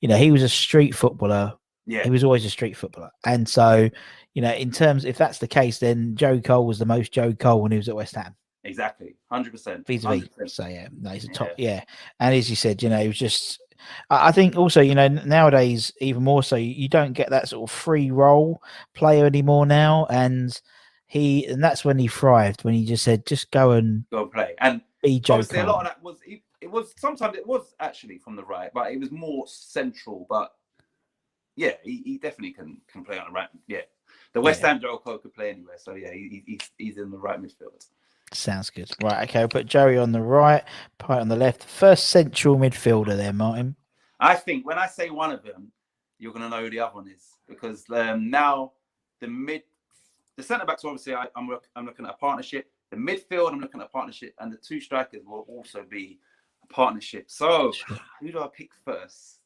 [0.02, 1.54] you know, he was a street footballer.
[1.90, 3.90] Yeah, He was always a street footballer, and so,
[4.34, 7.34] you know, in terms if that's the case, then Joe Cole was the most Joe
[7.34, 9.86] Cole when he was at West Ham exactly, hundred percent.
[9.86, 10.54] vis-a-vis.
[10.54, 11.52] So yeah, no, he's a top.
[11.58, 11.84] Yeah,
[12.20, 13.62] and as you said, you know, he was just.
[14.10, 17.74] I think also, you know, nowadays even more so, you don't get that sort of
[17.74, 18.62] free role
[18.94, 20.60] player anymore now, and
[21.08, 24.32] he and that's when he thrived when he just said, just go and Go and
[24.32, 27.48] play, and be Joe obviously a lot of that was it, it was sometimes it
[27.48, 30.28] was actually from the right, but it was more central.
[30.30, 30.52] But
[31.60, 33.50] yeah, he, he definitely can can play on the right.
[33.68, 33.82] Yeah,
[34.34, 34.68] the West Yeah.
[34.70, 35.78] Ham Joe Cole could play anywhere.
[35.78, 37.86] So yeah, he, he- he's he's in the right midfield.
[38.32, 38.90] Sounds good.
[39.04, 40.64] Right, okay, we'll put Joey on the right,
[41.00, 41.64] Payet on the left.
[41.64, 43.76] First central midfielder there, Martin.
[44.20, 45.72] I think when I say one of them,
[46.20, 48.72] you're gonna know who the other one is because um, now
[49.20, 49.64] the mid,
[50.38, 52.70] the centre backs obviously I, I'm look, I'm looking at a partnership.
[52.92, 56.20] The midfield I'm looking at a partnership, and the two strikers will also be
[56.64, 57.26] a partnership.
[57.30, 57.72] So
[58.22, 59.39] who do I pick first?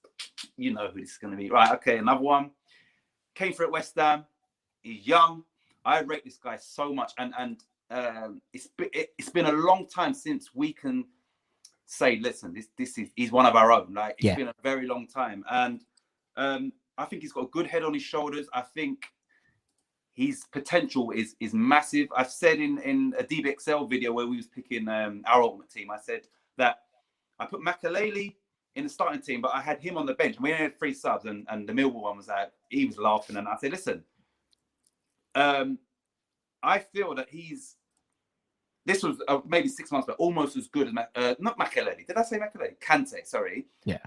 [0.58, 1.72] You know who this is gonna be, right?
[1.74, 2.52] Okay, another one
[3.36, 4.26] came through at West Ham.
[4.82, 5.44] He's young.
[5.86, 9.88] I rate this guy so much, and and um, it's it, it's been a long
[9.88, 11.06] time since we can
[11.86, 13.94] say, listen, this this is he's one of our own.
[13.94, 14.36] Like it's Yeah.
[14.36, 15.84] been a very long time, and
[16.38, 18.48] um, I think he's got a good head on his shoulders.
[18.54, 19.06] I think
[20.14, 22.08] his potential is is massive.
[22.16, 25.92] I've said in in a DBXL video where we was picking um, our ultimate team,
[25.92, 26.84] I said that
[27.40, 28.36] I put Makelele
[28.76, 30.36] in the starting team, but I had him on the bench.
[30.36, 32.98] And We only had three subs, and, and the Millwall one was like he was
[32.98, 34.04] laughing, and I said, "Listen,
[35.36, 35.78] um,
[36.62, 37.76] I feel that he's
[38.86, 42.06] this was uh, maybe six months, but almost as good as Ma- uh, not Makelele.
[42.06, 42.78] Did I say Makelele?
[42.80, 43.66] Kante, sorry.
[43.86, 44.00] Yeah.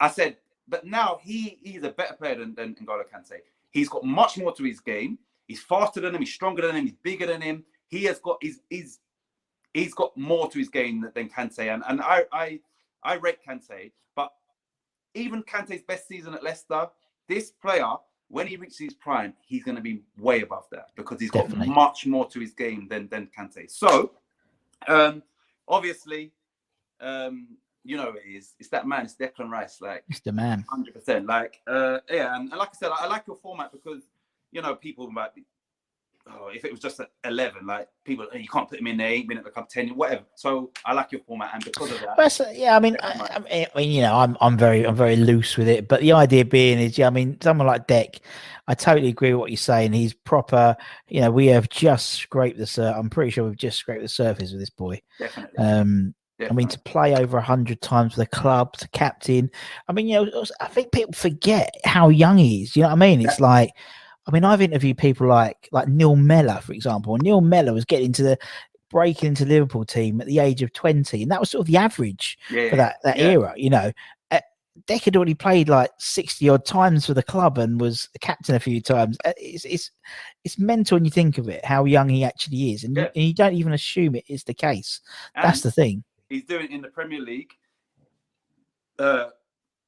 [0.00, 3.38] I said, but now he he's a better player than, than N'Golo Kante.
[3.70, 5.18] He's got much more to his game.
[5.46, 6.20] He's faster than him.
[6.20, 6.86] He's stronger than him.
[6.86, 7.64] He's bigger than him.
[7.88, 9.00] He has got he's he's
[9.74, 11.72] he's got more to his game than, than Kante.
[11.72, 12.60] And and I I
[13.04, 14.32] I rate Kante, but
[15.14, 16.88] even Kante's best season at Leicester,
[17.28, 17.94] this player
[18.28, 21.66] when he reaches his prime, he's going to be way above that because he's Definitely.
[21.66, 23.70] got much more to his game than than Kante.
[23.70, 24.12] So,
[24.88, 25.22] um,
[25.68, 26.32] obviously,
[27.00, 27.48] um,
[27.84, 28.54] you know it is.
[28.58, 29.04] It's that man.
[29.04, 29.80] It's Declan Rice.
[29.80, 30.64] Like It's the man.
[30.68, 31.26] hundred percent.
[31.26, 34.02] Like, uh, yeah, and, and like I said, I, I like your format because
[34.50, 35.44] you know people might be.
[36.26, 38.96] Oh, if it was just at eleven, like people, "Oh, you can't put him in
[38.96, 39.08] there.
[39.08, 40.22] Eight minute become ten, whatever.
[40.36, 43.78] So I like your format, and because of that, so, yeah, I mean, I, I,
[43.78, 46.78] mean, you know, I'm, I'm very I'm very loose with it, but the idea being
[46.78, 48.20] is, yeah, I mean, someone like Deck,
[48.66, 49.92] I totally agree with what you're saying.
[49.92, 50.76] He's proper.
[51.08, 52.94] You know, we have just scraped the sur.
[52.96, 55.02] I'm pretty sure we've just scraped the surface with this boy.
[55.18, 55.58] definitely.
[55.58, 59.50] Um, I mean, to play over a hundred times for the club, to captain.
[59.88, 62.74] I mean, you know, I think people forget how young he is.
[62.74, 63.20] You know what I mean?
[63.20, 63.70] It's like,
[64.26, 67.16] I mean, I've interviewed people like like Neil Mellor, for example.
[67.18, 68.38] Neil Mellor was getting into the
[68.90, 71.76] breaking into Liverpool team at the age of twenty, and that was sort of the
[71.76, 73.24] average yeah, for that that yeah.
[73.24, 73.52] era.
[73.56, 73.92] You know,
[74.30, 74.40] uh,
[74.86, 78.54] Deck had already played like sixty odd times for the club and was the captain
[78.54, 79.18] a few times.
[79.24, 79.90] Uh, It's it's
[80.44, 83.24] it's mental when you think of it, how young he actually is, and, you, and
[83.24, 85.00] you don't even assume it is the case.
[85.34, 86.04] That's the thing.
[86.28, 87.52] he's doing it in the Premier League
[88.98, 89.28] uh,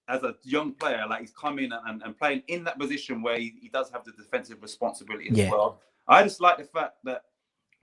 [0.09, 1.05] as a young player.
[1.09, 4.13] Like he's coming and, and playing in that position where he, he does have the
[4.13, 5.51] defensive responsibility as Yeah.
[5.51, 5.81] well.
[6.09, 7.23] I just like the fact that,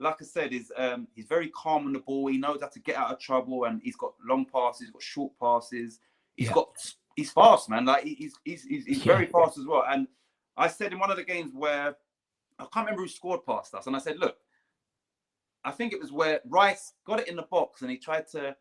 [0.00, 2.26] like I said, is um, he's very calm on the ball.
[2.28, 5.02] He knows how to get out of trouble, and he's got long passes, he's got
[5.02, 6.00] short passes.
[6.36, 6.54] He's Yeah.
[6.54, 6.68] got
[7.16, 7.84] he's fast, man.
[7.84, 9.30] Like he- he's he's he's, he's very Yeah.
[9.30, 9.84] fast as well.
[9.88, 10.08] And
[10.56, 11.96] I said in one of the games where
[12.58, 14.36] I can't remember who scored past us, and I said, look.
[15.66, 18.54] I think it was where Rice got it in the box and he tried to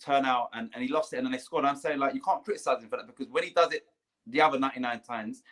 [0.00, 1.64] turn out and, and he lost it and then they scored.
[1.64, 3.86] I'm saying like you can't criticize him for that because when he does it
[4.26, 5.42] the other 99 times,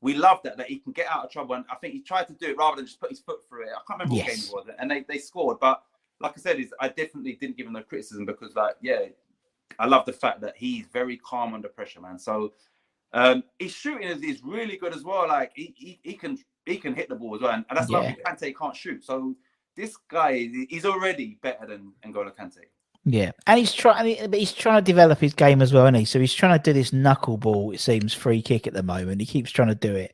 [0.00, 1.54] we love that that he can get out of trouble.
[1.54, 3.64] And I think he tried to do it rather than just put his foot through
[3.64, 3.68] it.
[3.68, 5.58] I can't remember what game it was, and they, they scored.
[5.60, 5.82] But
[6.20, 9.06] like I said, is I definitely didn't give him no criticism because like yeah,
[9.78, 12.18] I love the fact that he's very calm under pressure, man.
[12.18, 12.52] So
[13.12, 15.28] um his shooting is, is really good as well.
[15.28, 17.90] Like he, he, he can he can hit the ball as well, and, and that's
[17.90, 17.98] Yeah.
[17.98, 18.16] lovely.
[18.24, 19.34] Kante can't shoot, so
[19.76, 22.64] this guy he's already better than N'Golo Kante.
[23.06, 26.04] Yeah, and he's trying, but he's trying to develop his game as well, isn't he?
[26.04, 27.74] So he's trying to do this knuckleball.
[27.74, 29.22] It seems free kick at the moment.
[29.22, 30.12] He keeps trying to do it,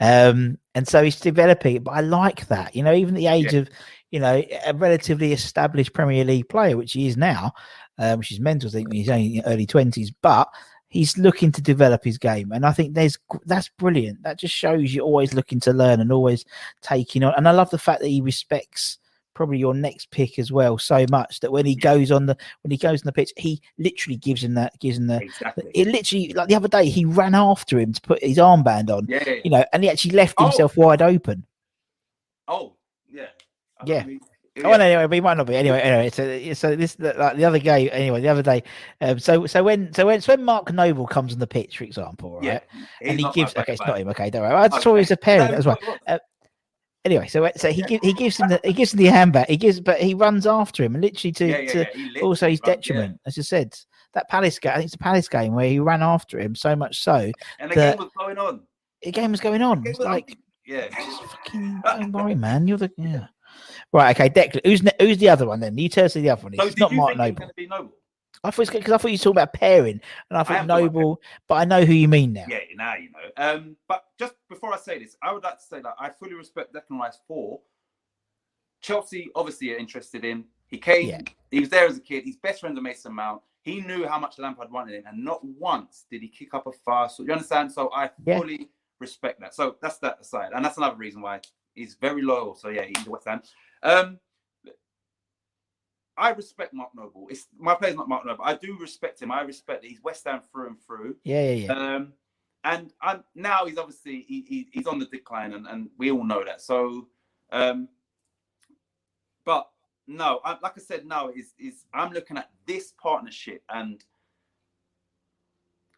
[0.00, 1.76] um, and so he's developing.
[1.76, 3.60] it, But I like that, you know, even at the age Yeah.
[3.60, 3.70] of,
[4.12, 7.52] you know, a relatively established Premier League player, which he is now,
[7.98, 8.68] um, which is mental.
[8.68, 10.48] I think he's only early twenties, but
[10.90, 14.22] he's looking to develop his game, and I think there's that's brilliant.
[14.22, 16.44] That just shows you're always looking to learn and always
[16.82, 17.34] taking on.
[17.36, 18.98] And I love the fact that he respects
[19.38, 22.70] probably your next pick as well so much that when he goes on the when
[22.70, 25.22] he goes on the pitch, he literally gives him that gives him the.
[25.22, 25.70] Exactly.
[25.74, 29.06] It literally like the other day he ran after him to put his armband on,
[29.08, 29.40] yeah, yeah, yeah.
[29.44, 30.44] you know, and he actually left Oh.
[30.48, 31.46] himself wide open.
[32.46, 32.74] Oh,
[33.10, 33.26] yeah.
[33.80, 34.04] I Yeah.
[34.04, 34.20] mean,
[34.64, 35.54] Oh, well, anyway, but he might not be.
[35.54, 36.10] Anyway, anyway.
[36.10, 37.90] So, so this the- like the other game.
[37.92, 38.64] Anyway, the other day.
[39.00, 41.84] Um, so, so when, so when, so when Mark Noble comes on the pitch, for
[41.84, 42.42] example, right?
[42.44, 42.60] yeah.
[43.00, 43.54] and he gives.
[43.54, 44.08] Okay, it's not him.
[44.08, 44.52] Okay, don't worry.
[44.52, 44.98] I saw Okay.
[45.02, 45.78] he's a parent No, as well.
[45.84, 46.22] what- what-
[47.08, 49.48] Anyway, so uh, so he gi- he gives him the he gives him the handbag.
[49.48, 52.22] He gives, but he runs after him and literally to, Yeah, yeah, to yeah.
[52.22, 52.74] Also his yeah.
[52.74, 53.18] detriment.
[53.24, 53.74] As I said,
[54.12, 54.72] that Palace game.
[54.72, 57.70] I think it's a Palace game where he ran after him so much so And
[57.70, 58.60] the game was going on.
[59.02, 59.82] the game was going on.
[59.84, 60.04] Was on.
[60.04, 60.36] like
[60.66, 60.88] yeah.
[60.88, 62.68] just fucking don't worry, man.
[62.68, 63.28] You're the yeah.
[63.90, 64.66] Right, okay, Declan.
[64.66, 65.78] Who's who's the other one then?
[65.78, 66.54] You tell us the other one.
[66.56, 67.78] So it's not Mark think it was Noble.
[67.78, 67.92] Noble?
[68.44, 70.00] I thought it's because I thought you were talking about pairing,
[70.30, 72.44] and I thought about Noble, but I know who you mean now.
[72.48, 73.18] Yeah, now you know.
[73.36, 76.34] Um, but just before I say this, I would like to say that I fully
[76.34, 77.60] respect Declan Rice for
[78.80, 79.30] Chelsea.
[79.34, 80.44] Obviously, are interested in.
[80.68, 81.08] He came.
[81.08, 81.20] Yeah.
[81.50, 82.24] He was there as a kid.
[82.24, 83.42] He's best friends with Mason Mount.
[83.62, 86.72] He knew how much Lampard wanted him, and not once did he kick up a
[86.72, 87.16] fuss.
[87.16, 87.72] So you understand?
[87.72, 88.38] So I Yeah.
[88.38, 88.70] fully
[89.00, 89.54] respect that.
[89.54, 91.40] So that's that aside, and that's another reason why
[91.74, 92.54] he's very loyal.
[92.54, 93.42] So yeah, he's West Ham.
[93.82, 94.20] Um,
[96.18, 97.28] I respect Mark Noble.
[97.30, 98.44] It's my player's not Mark Noble.
[98.44, 99.30] I do respect him.
[99.30, 101.16] I respect that he's West Ham through and through.
[101.24, 101.72] Yeah, yeah, yeah.
[101.72, 102.12] Um,
[102.64, 106.24] and and now he's obviously he, he, he's on the decline, and, and we all
[106.24, 106.60] know that.
[106.60, 107.08] So,
[107.52, 107.88] um,
[109.44, 109.68] but
[110.06, 114.04] no, I, like I said, no is is I'm looking at this partnership, and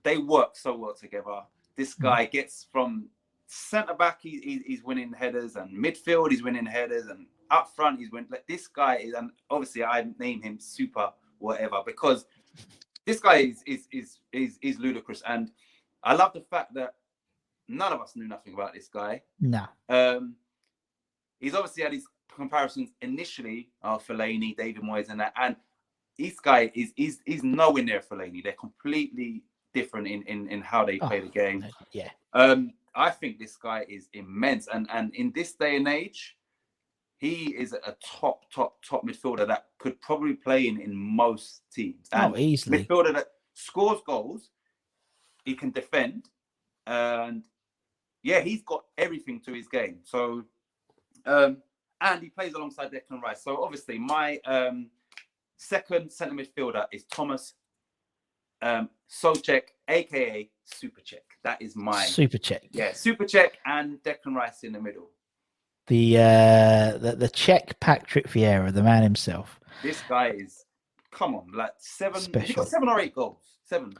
[0.03, 1.43] they work so well together.
[1.77, 3.09] This guy gets from
[3.47, 7.99] centre back, he, he, he's winning headers, and midfield, he's winning headers, and up front,
[7.99, 8.31] he's winning.
[8.31, 12.27] Like this guy is, and obviously I name him super whatever because
[13.07, 15.51] this guy is is is is is ludicrous, and
[16.03, 16.95] I love the fact that
[17.69, 19.23] none of us knew nothing about this guy.
[19.41, 19.65] No.
[19.89, 20.37] Um,
[21.39, 25.57] he's obviously had his comparisons initially of Fellaini, David Moyes, and that, and
[26.19, 28.43] this guy is is is nowhere near Fellaini.
[28.43, 29.43] They're completely
[29.75, 31.65] different in in in how they play Oh, the game.
[31.93, 32.11] Yeah.
[32.33, 36.37] Um, I think this guy is immense, and and in this day and age,
[37.21, 42.09] he is a top, top, top midfielder that could probably play in in most teams.
[42.13, 42.79] And Oh, easily.
[42.85, 44.49] midfielder that scores goals,
[45.45, 46.31] he can defend,
[46.87, 47.43] and
[48.23, 49.99] yeah, he's got everything to his game.
[50.05, 50.45] So,
[51.27, 51.59] um,
[52.01, 53.45] and he plays alongside Declan Rice.
[53.45, 54.89] So obviously, my um,
[55.59, 57.53] second centre midfielder is Thomas
[58.63, 61.25] um, Soucek, aka Super Check.
[61.45, 62.63] That is my Super check.
[62.71, 65.11] yeah, Super Check and Declan Rice in the middle.
[65.87, 69.59] The uh the, the Czech Patrick Vieira, the man himself.
[69.83, 70.65] This guy is
[71.11, 72.21] come on, like seven.
[72.21, 72.55] He Special.
[72.57, 73.43] got seven or eight goals.
[73.65, 73.95] Seven.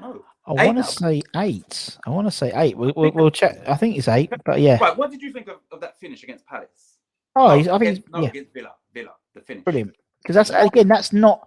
[0.00, 0.24] No.
[0.46, 1.98] I want to say eight.
[2.06, 2.76] I want to say eight.
[2.76, 3.58] We'll, we'll, we'll check.
[3.68, 4.78] I think it's eight, but yeah.
[4.80, 4.96] Right.
[4.96, 6.98] What did you think of, of that finish against Palace?
[7.36, 8.72] Oh, No, I think against, no, yeah, against Villa.
[8.94, 9.10] Villa.
[9.34, 9.64] The finish.
[9.64, 9.94] brilliant.
[10.22, 11.46] Because that's again, that's not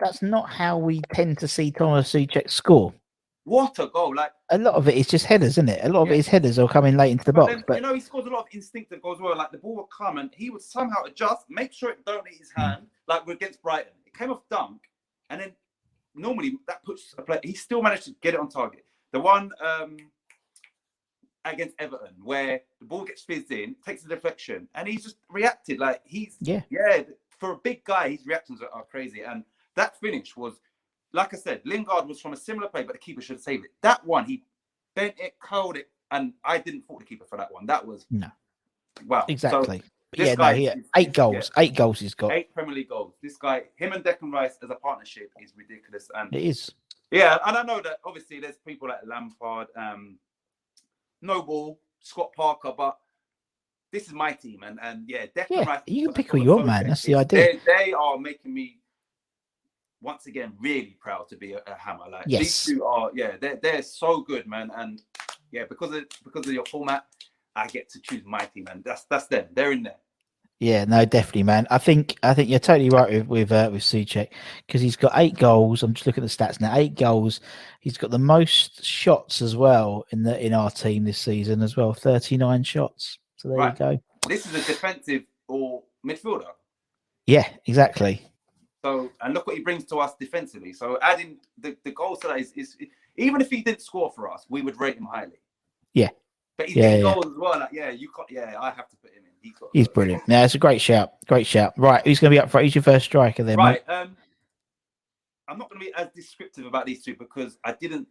[0.00, 2.94] that's not how we tend to see Thomas Soucek score.
[3.48, 4.14] What a goal!
[4.14, 5.84] Like, A lot of it is just headers, isn't it?
[5.84, 6.14] A lot of Yeah.
[6.14, 7.52] it is headers or coming late into the but box.
[7.54, 9.20] then, But you know, he scores a lot of instinctive goals.
[9.20, 12.26] Well, like the ball would come and he would somehow adjust, make sure it don't
[12.28, 12.60] hit his Hmm.
[12.60, 12.86] hand.
[13.06, 14.82] Like we're against Brighton, it came off dunk,
[15.30, 15.52] and then
[16.14, 17.40] normally that puts a play.
[17.42, 18.84] He still managed to get it on target.
[19.12, 19.96] The one um,
[21.44, 25.78] against Everton, where the ball gets fizzed in, takes a deflection, and he's just reacted
[25.78, 26.62] like he's Yeah.
[26.68, 27.02] yeah.
[27.38, 29.44] For a big guy, his reactions are, are crazy, and
[29.76, 30.60] that finish was,
[31.12, 33.64] like I said, Lingard was from a similar play, but the keeper should have saved
[33.64, 33.70] it.
[33.82, 34.44] That one, he
[34.94, 37.66] bent it, curled it, and I didn't fault the keeper for that one.
[37.66, 38.28] That was No.
[39.06, 39.82] wow, exactly.
[40.16, 41.50] This yeah, no, guy he eight goals.
[41.58, 42.32] Eight goals he's got.
[42.32, 43.14] eight Premier League goals.
[43.22, 46.72] This guy, him and Declan Rice as a partnership is ridiculous, and It is.
[47.10, 50.18] yeah, and I know that obviously there's people like Lampard, um,
[51.20, 52.96] Noble, Scott Parker, but
[53.92, 55.80] this is my team, and and yeah, Declan Yeah, Rice.
[55.86, 56.86] you can pick who you want, man.
[56.88, 57.40] That's the idea.
[57.44, 58.78] They, they are making me
[60.00, 62.04] once again really proud to be a, a hammer.
[62.10, 62.40] Like Yes.
[62.40, 65.02] these two are, yeah, they're they're so good, man, and
[65.50, 67.04] yeah, because of because of your format,
[67.56, 69.46] I get to choose my team, and that's that's them.
[69.52, 69.96] They're in there.
[70.60, 71.68] Yeah, no, definitely, man.
[71.70, 74.28] I think I think you're totally right with with, uh, with Soucek
[74.66, 75.82] because he's got eight goals.
[75.84, 76.74] I'm just looking at the stats now.
[76.76, 77.40] Eight goals.
[77.80, 81.76] He's got the most shots as well in the in our team this season as
[81.76, 81.92] well.
[81.92, 83.18] Thirty nine shots.
[83.36, 83.72] So there Right.
[83.72, 84.02] you go.
[84.26, 86.50] This is a defensive or midfielder.
[87.26, 88.22] Yeah, exactly.
[88.84, 90.72] So and look what he brings to us defensively.
[90.72, 92.76] So adding the, the goals to that is, is
[93.16, 95.40] even if he didn't score for us, we would rate him highly.
[95.94, 96.10] Yeah.
[96.56, 97.02] But he's Yeah, yeah.
[97.02, 97.58] goals as well.
[97.58, 99.30] Like, yeah, you got yeah, I have to put him in.
[99.40, 100.22] He's got He's brilliant.
[100.28, 101.12] Yeah, it's a great shout.
[101.26, 101.72] Great shout.
[101.76, 102.66] Right, who's going to be up front?
[102.66, 103.86] Who's your first striker then, Right.
[103.86, 103.92] mate?
[103.92, 104.16] Um
[105.48, 108.06] I'm not gonna be as descriptive about these two because I didn't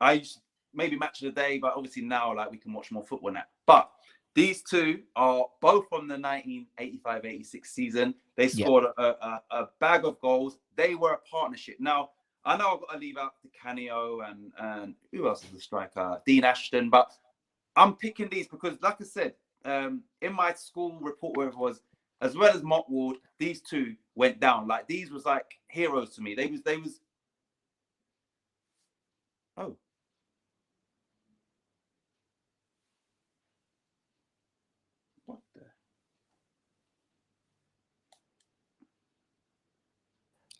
[0.00, 0.40] I used
[0.72, 3.42] maybe match of the day, but obviously now like we can watch more football now.
[3.66, 3.90] But
[4.34, 8.14] these two are both from the 1985-86 season.
[8.36, 8.66] They Yeah.
[8.66, 10.58] scored a, a, a bag of goals.
[10.76, 11.76] They were a partnership.
[11.78, 12.10] Now
[12.44, 15.60] I know I've got to leave out Di Canio and and who else is the
[15.60, 16.20] striker?
[16.26, 17.10] Dean Ashton, but
[17.76, 21.80] I'm picking these because, like I said, um, in my school report, where it was,
[22.20, 24.68] as well as Mark Ward, these two went down.
[24.68, 26.34] Like these was like heroes to me.
[26.34, 27.00] They was they was.
[29.56, 29.76] Oh.
[35.26, 35.62] What the?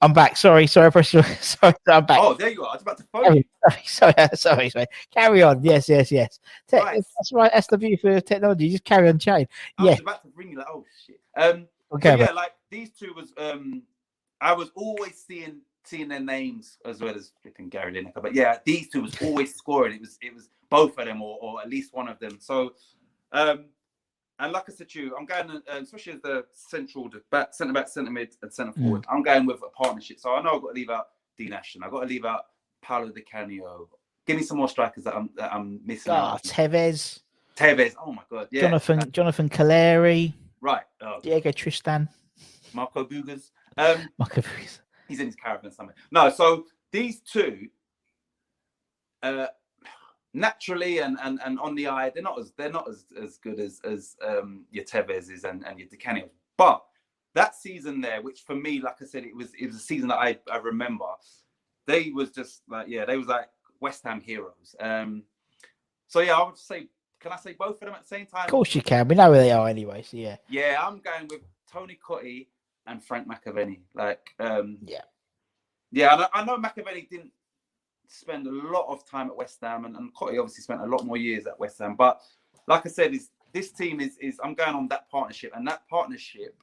[0.05, 0.37] I'm back.
[0.37, 1.75] Sorry, sorry, your- sorry.
[1.89, 2.19] I'm back.
[2.21, 2.69] Oh, there you are.
[2.69, 3.45] I was about to phone you.
[3.87, 4.87] Sorry, sorry, sorry, sorry.
[5.11, 5.65] Carry on.
[5.65, 6.39] Yes, yes, yes.
[6.69, 7.03] Te- Right.
[7.17, 7.51] That's right.
[7.55, 8.69] That's the beauty of technology.
[8.69, 9.49] Just carry on chatting.
[9.79, 9.91] I Yeah.
[9.93, 11.21] was about to bring you like, oh shit.
[11.37, 12.19] Um, Okay.
[12.19, 13.83] Yeah, like these two was um
[14.43, 18.21] I was always seeing seeing their names as well as flipping Gary Lineker.
[18.21, 19.95] But yeah, these two was always scoring.
[19.95, 22.37] It was it was both of them or, or at least one of them.
[22.41, 22.75] So
[23.33, 23.67] um
[24.39, 27.73] and like I said to you, I'm going uh, especially as the central back, centre
[27.73, 29.03] back, centre mid, and centre forward.
[29.03, 29.13] Mm.
[29.15, 30.19] I'm going with a partnership.
[30.21, 31.07] So I know I've got to leave out
[31.39, 31.83] Dean Ashton.
[31.85, 32.43] I've got to leave out
[32.83, 33.89] Paolo Di Canio.
[34.27, 36.39] Give me some more strikers that I'm that I'm missing Oh.
[36.45, 37.21] Tevez,
[37.57, 37.95] Tevez.
[38.05, 38.49] Oh my god.
[38.51, 38.63] Yeah.
[38.63, 40.85] Jonathan, Jonathan Calleri, Right.
[41.03, 42.09] Oh, Diego Tristan,
[42.73, 43.51] Marco Boogers.
[43.77, 44.81] Um Michael Buis.
[45.09, 45.95] he's in his caravan somewhere.
[46.11, 47.69] No, so these two,
[49.23, 49.47] uh,
[50.35, 53.61] naturally and, and and on the eye, they're not as they're not as, as good
[53.61, 56.31] as as um, your Tevez's and and your Di Canios.
[56.57, 56.83] But
[57.35, 60.09] that season there, which for me, like I said, it was it was a season
[60.09, 61.07] that I I remember.
[61.87, 63.49] They was just like yeah, they was like
[63.81, 64.75] West Ham heroes.
[64.81, 65.23] Um,
[66.09, 66.89] so yeah, I would say,
[67.21, 68.45] can I say both of them at the same time?
[68.45, 69.09] Of course you can.
[69.09, 70.03] We know where they are anyway.
[70.03, 70.37] So yeah.
[70.49, 72.49] Yeah, I'm going with Tony Cottee
[72.87, 73.81] and Frank McAvenny.
[73.95, 75.03] Like, um, Yeah.
[75.91, 77.31] Yeah, I, I know McAvenny didn't
[78.09, 81.05] spend a lot of time at West Ham, and, and Cottee obviously spent a lot
[81.05, 81.95] more years at West Ham.
[81.97, 82.21] But
[82.67, 85.89] like I said, is this team is is I'm going on that partnership, and that
[85.89, 86.57] partnership,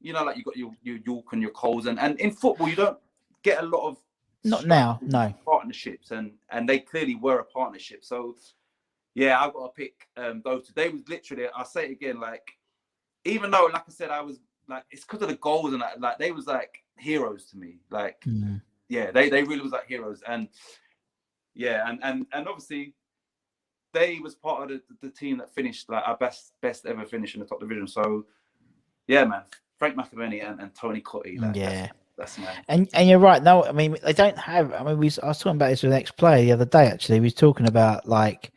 [0.00, 2.68] you know, like you got your your Yorke and your Coles, and and in football
[2.68, 2.98] you don't
[3.42, 3.98] get a lot of
[4.44, 5.32] Not now, no.
[5.44, 8.04] partnerships, and and they clearly were a partnership.
[8.04, 8.36] So
[9.14, 12.52] yeah, I've got to pick um, those Today was literally, I'll say it again, like
[13.24, 14.38] even though, like I said, I was
[14.68, 17.78] like it's because of the goals and that, like they was like heroes to me.
[17.90, 18.60] Like Mm.
[18.88, 20.48] Yeah, they they really was like heroes, and
[21.54, 22.94] yeah, and and and obviously
[23.94, 27.34] they was part of the, the team that finished like our best best ever finish
[27.34, 27.86] in the top division.
[27.86, 28.24] So
[29.06, 29.42] yeah, man,
[29.78, 31.88] Frank McAvenny and, and Tony like, Yeah.
[32.16, 32.64] that's, that's man.
[32.68, 33.42] And and you're right.
[33.42, 34.72] No, I mean they don't have.
[34.72, 35.10] I mean, we.
[35.22, 36.86] I was talking about this with an ex-player the other day.
[36.86, 38.52] Actually, we was talking about like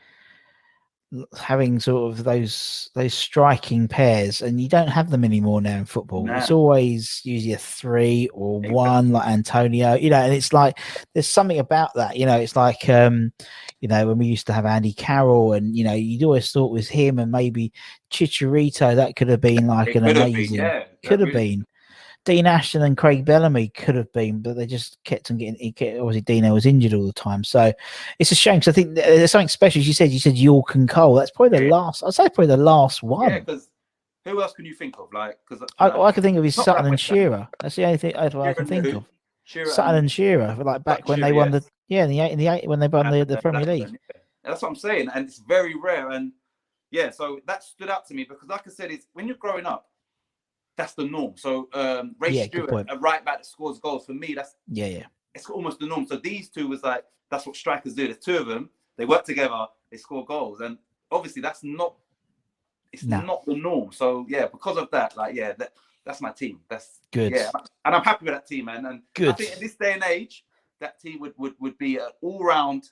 [1.38, 5.86] having sort of those those striking pairs, and you don't have them anymore now in
[5.86, 6.30] football.
[6.32, 8.74] It's always usually a three or Exactly.
[8.76, 9.94] one, like Antonio.
[9.96, 10.78] You know, and it's like
[11.14, 12.16] there's something about that.
[12.18, 13.34] You know, it's like um,
[13.82, 16.68] you know when we used to have Andy Carroll, and you know you'd always thought
[16.70, 17.74] it was him, and maybe
[18.12, 18.96] Chicharito.
[18.96, 20.56] That could have been like It an could have been, amazing.
[20.58, 21.66] yeah, could have been.
[22.24, 25.56] Dean Ashton and Craig Bellamy could have been, but they just kept on getting.
[26.00, 27.74] Obviously, Dino was injured all the time, so
[28.20, 28.60] it's a shame.
[28.60, 29.80] Because I think there's something special.
[29.80, 31.16] As you said, you said Yorke and Cole.
[31.16, 31.72] That's probably the Yeah.
[31.76, 32.04] last.
[32.04, 33.30] I'd say probably the last one.
[33.30, 33.70] Yeah, because
[34.26, 35.12] who else can you think of?
[35.12, 37.48] Like, because I, all I can think of is Sutton and Shearer.
[37.60, 38.98] That's the only thing I, I can think who?
[38.98, 39.06] of.
[39.44, 41.64] Shearer Sutton and Shearer, like back when they won yes.
[41.64, 43.66] the yeah in the eight in the eight when they won the, And the Premier
[43.66, 43.90] League.
[43.90, 44.22] yeah.
[44.44, 46.12] That's what I'm saying, and it's very rare.
[46.12, 46.32] And
[46.92, 49.66] yeah, so that stood out to me because, like I said, it's when you're growing
[49.66, 49.88] up,
[50.82, 51.34] that's the norm.
[51.38, 54.88] So um, Ray Yeah, Stewart, a right back that scores goals for me, that's Yeah,
[54.88, 55.06] yeah,
[55.36, 56.08] it's almost the norm.
[56.08, 58.08] So these two was like that's what strikers do.
[58.08, 60.78] The two of them, they work together, they score goals, and
[61.12, 61.96] obviously that's not
[62.92, 63.22] it's No.
[63.22, 63.92] not the norm.
[63.92, 65.74] So yeah, because of that, like yeah, that
[66.06, 66.60] that's my team.
[66.68, 67.32] That's Good.
[67.32, 67.52] Yeah,
[67.86, 68.86] and I'm happy with that team, man.
[68.88, 69.30] And good.
[69.30, 70.46] I think in this day and age,
[70.80, 72.90] that team would would would be an all round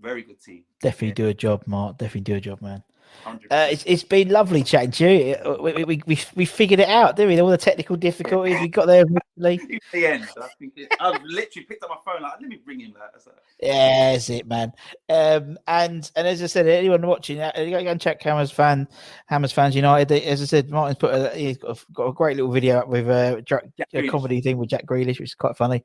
[0.00, 0.64] very good team.
[0.80, 1.98] definitely do a job, Mark.
[1.98, 2.82] Definitely do a job, man.
[3.24, 3.44] 100%.
[3.50, 5.34] Uh, it's, it's been lovely chatting to you.
[5.34, 7.40] Uh, We, we, we, we, figured it out, didn't we?
[7.40, 9.04] All the technical difficulties we got there.
[9.04, 9.80] eventually.
[9.92, 12.80] The end, I think it, I've literally picked up my phone like, let me bring
[12.80, 13.22] him that.
[13.60, 14.72] Yeah, that's it, man.
[15.08, 18.86] Um, and and as I said, anyone watching, uh, you go and check Hammers fan,
[19.26, 20.12] Hammers fans United.
[20.12, 22.88] As I said, Martin's put a, he's got a, got a great little video up
[22.88, 25.84] with uh, Jack, a comedy thing with Jack Grealish, which is quite funny.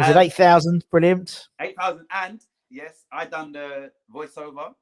[0.00, 0.84] Is it Um, eight thousand?
[0.90, 1.48] Brilliant.
[1.60, 2.06] 8,000.
[2.12, 4.74] And yes, I done the voiceover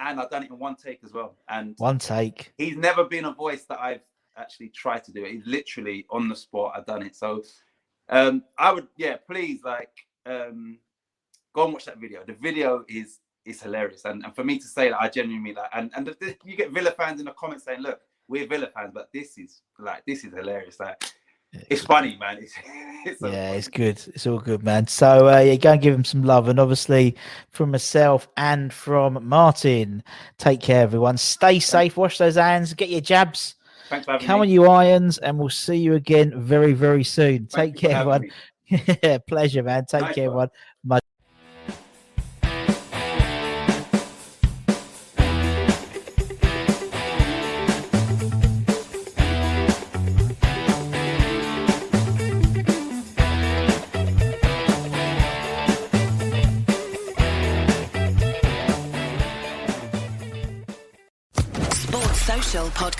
[0.00, 1.36] and I've done it in one take as well.
[1.48, 2.52] And One take.
[2.58, 4.00] he's never been a voice that I've
[4.36, 5.32] actually tried to do it.
[5.32, 6.72] He's literally on the spot.
[6.76, 7.16] I've done it.
[7.16, 7.42] So
[8.08, 9.90] um, I would, yeah, please, like,
[10.26, 10.78] um,
[11.54, 12.22] go and watch that video.
[12.26, 15.54] The video is is hilarious, and, and for me to say that, I genuinely mean
[15.54, 15.70] that.
[15.72, 18.68] And and the, the- you get Villa fans in the comments saying, "Look, we're Villa
[18.74, 20.78] fans, but this is like this is hilarious.
[20.78, 21.02] Like,
[21.52, 22.38] it's funny, man.
[22.38, 22.54] It's,
[23.06, 23.58] it's so yeah, funny.
[23.58, 24.00] it's good.
[24.14, 24.86] It's all good, man.
[24.86, 27.16] So uh, yeah, go and give him some love, and obviously
[27.50, 30.02] from myself and from Martin,
[30.38, 31.16] take care, everyone.
[31.16, 31.96] Stay safe.
[31.96, 32.74] Wash those hands.
[32.74, 33.54] Get your jabs.
[33.88, 34.46] Thanks for having Come me.
[34.48, 37.46] on, you irons, and we'll see you again very, very soon.
[37.46, 38.30] Thank Take care, everyone.
[39.02, 39.86] Yeah, pleasure, man.
[39.86, 40.50] Take Nice care, one.
[40.50, 40.50] everyone.
[40.84, 41.02] Much.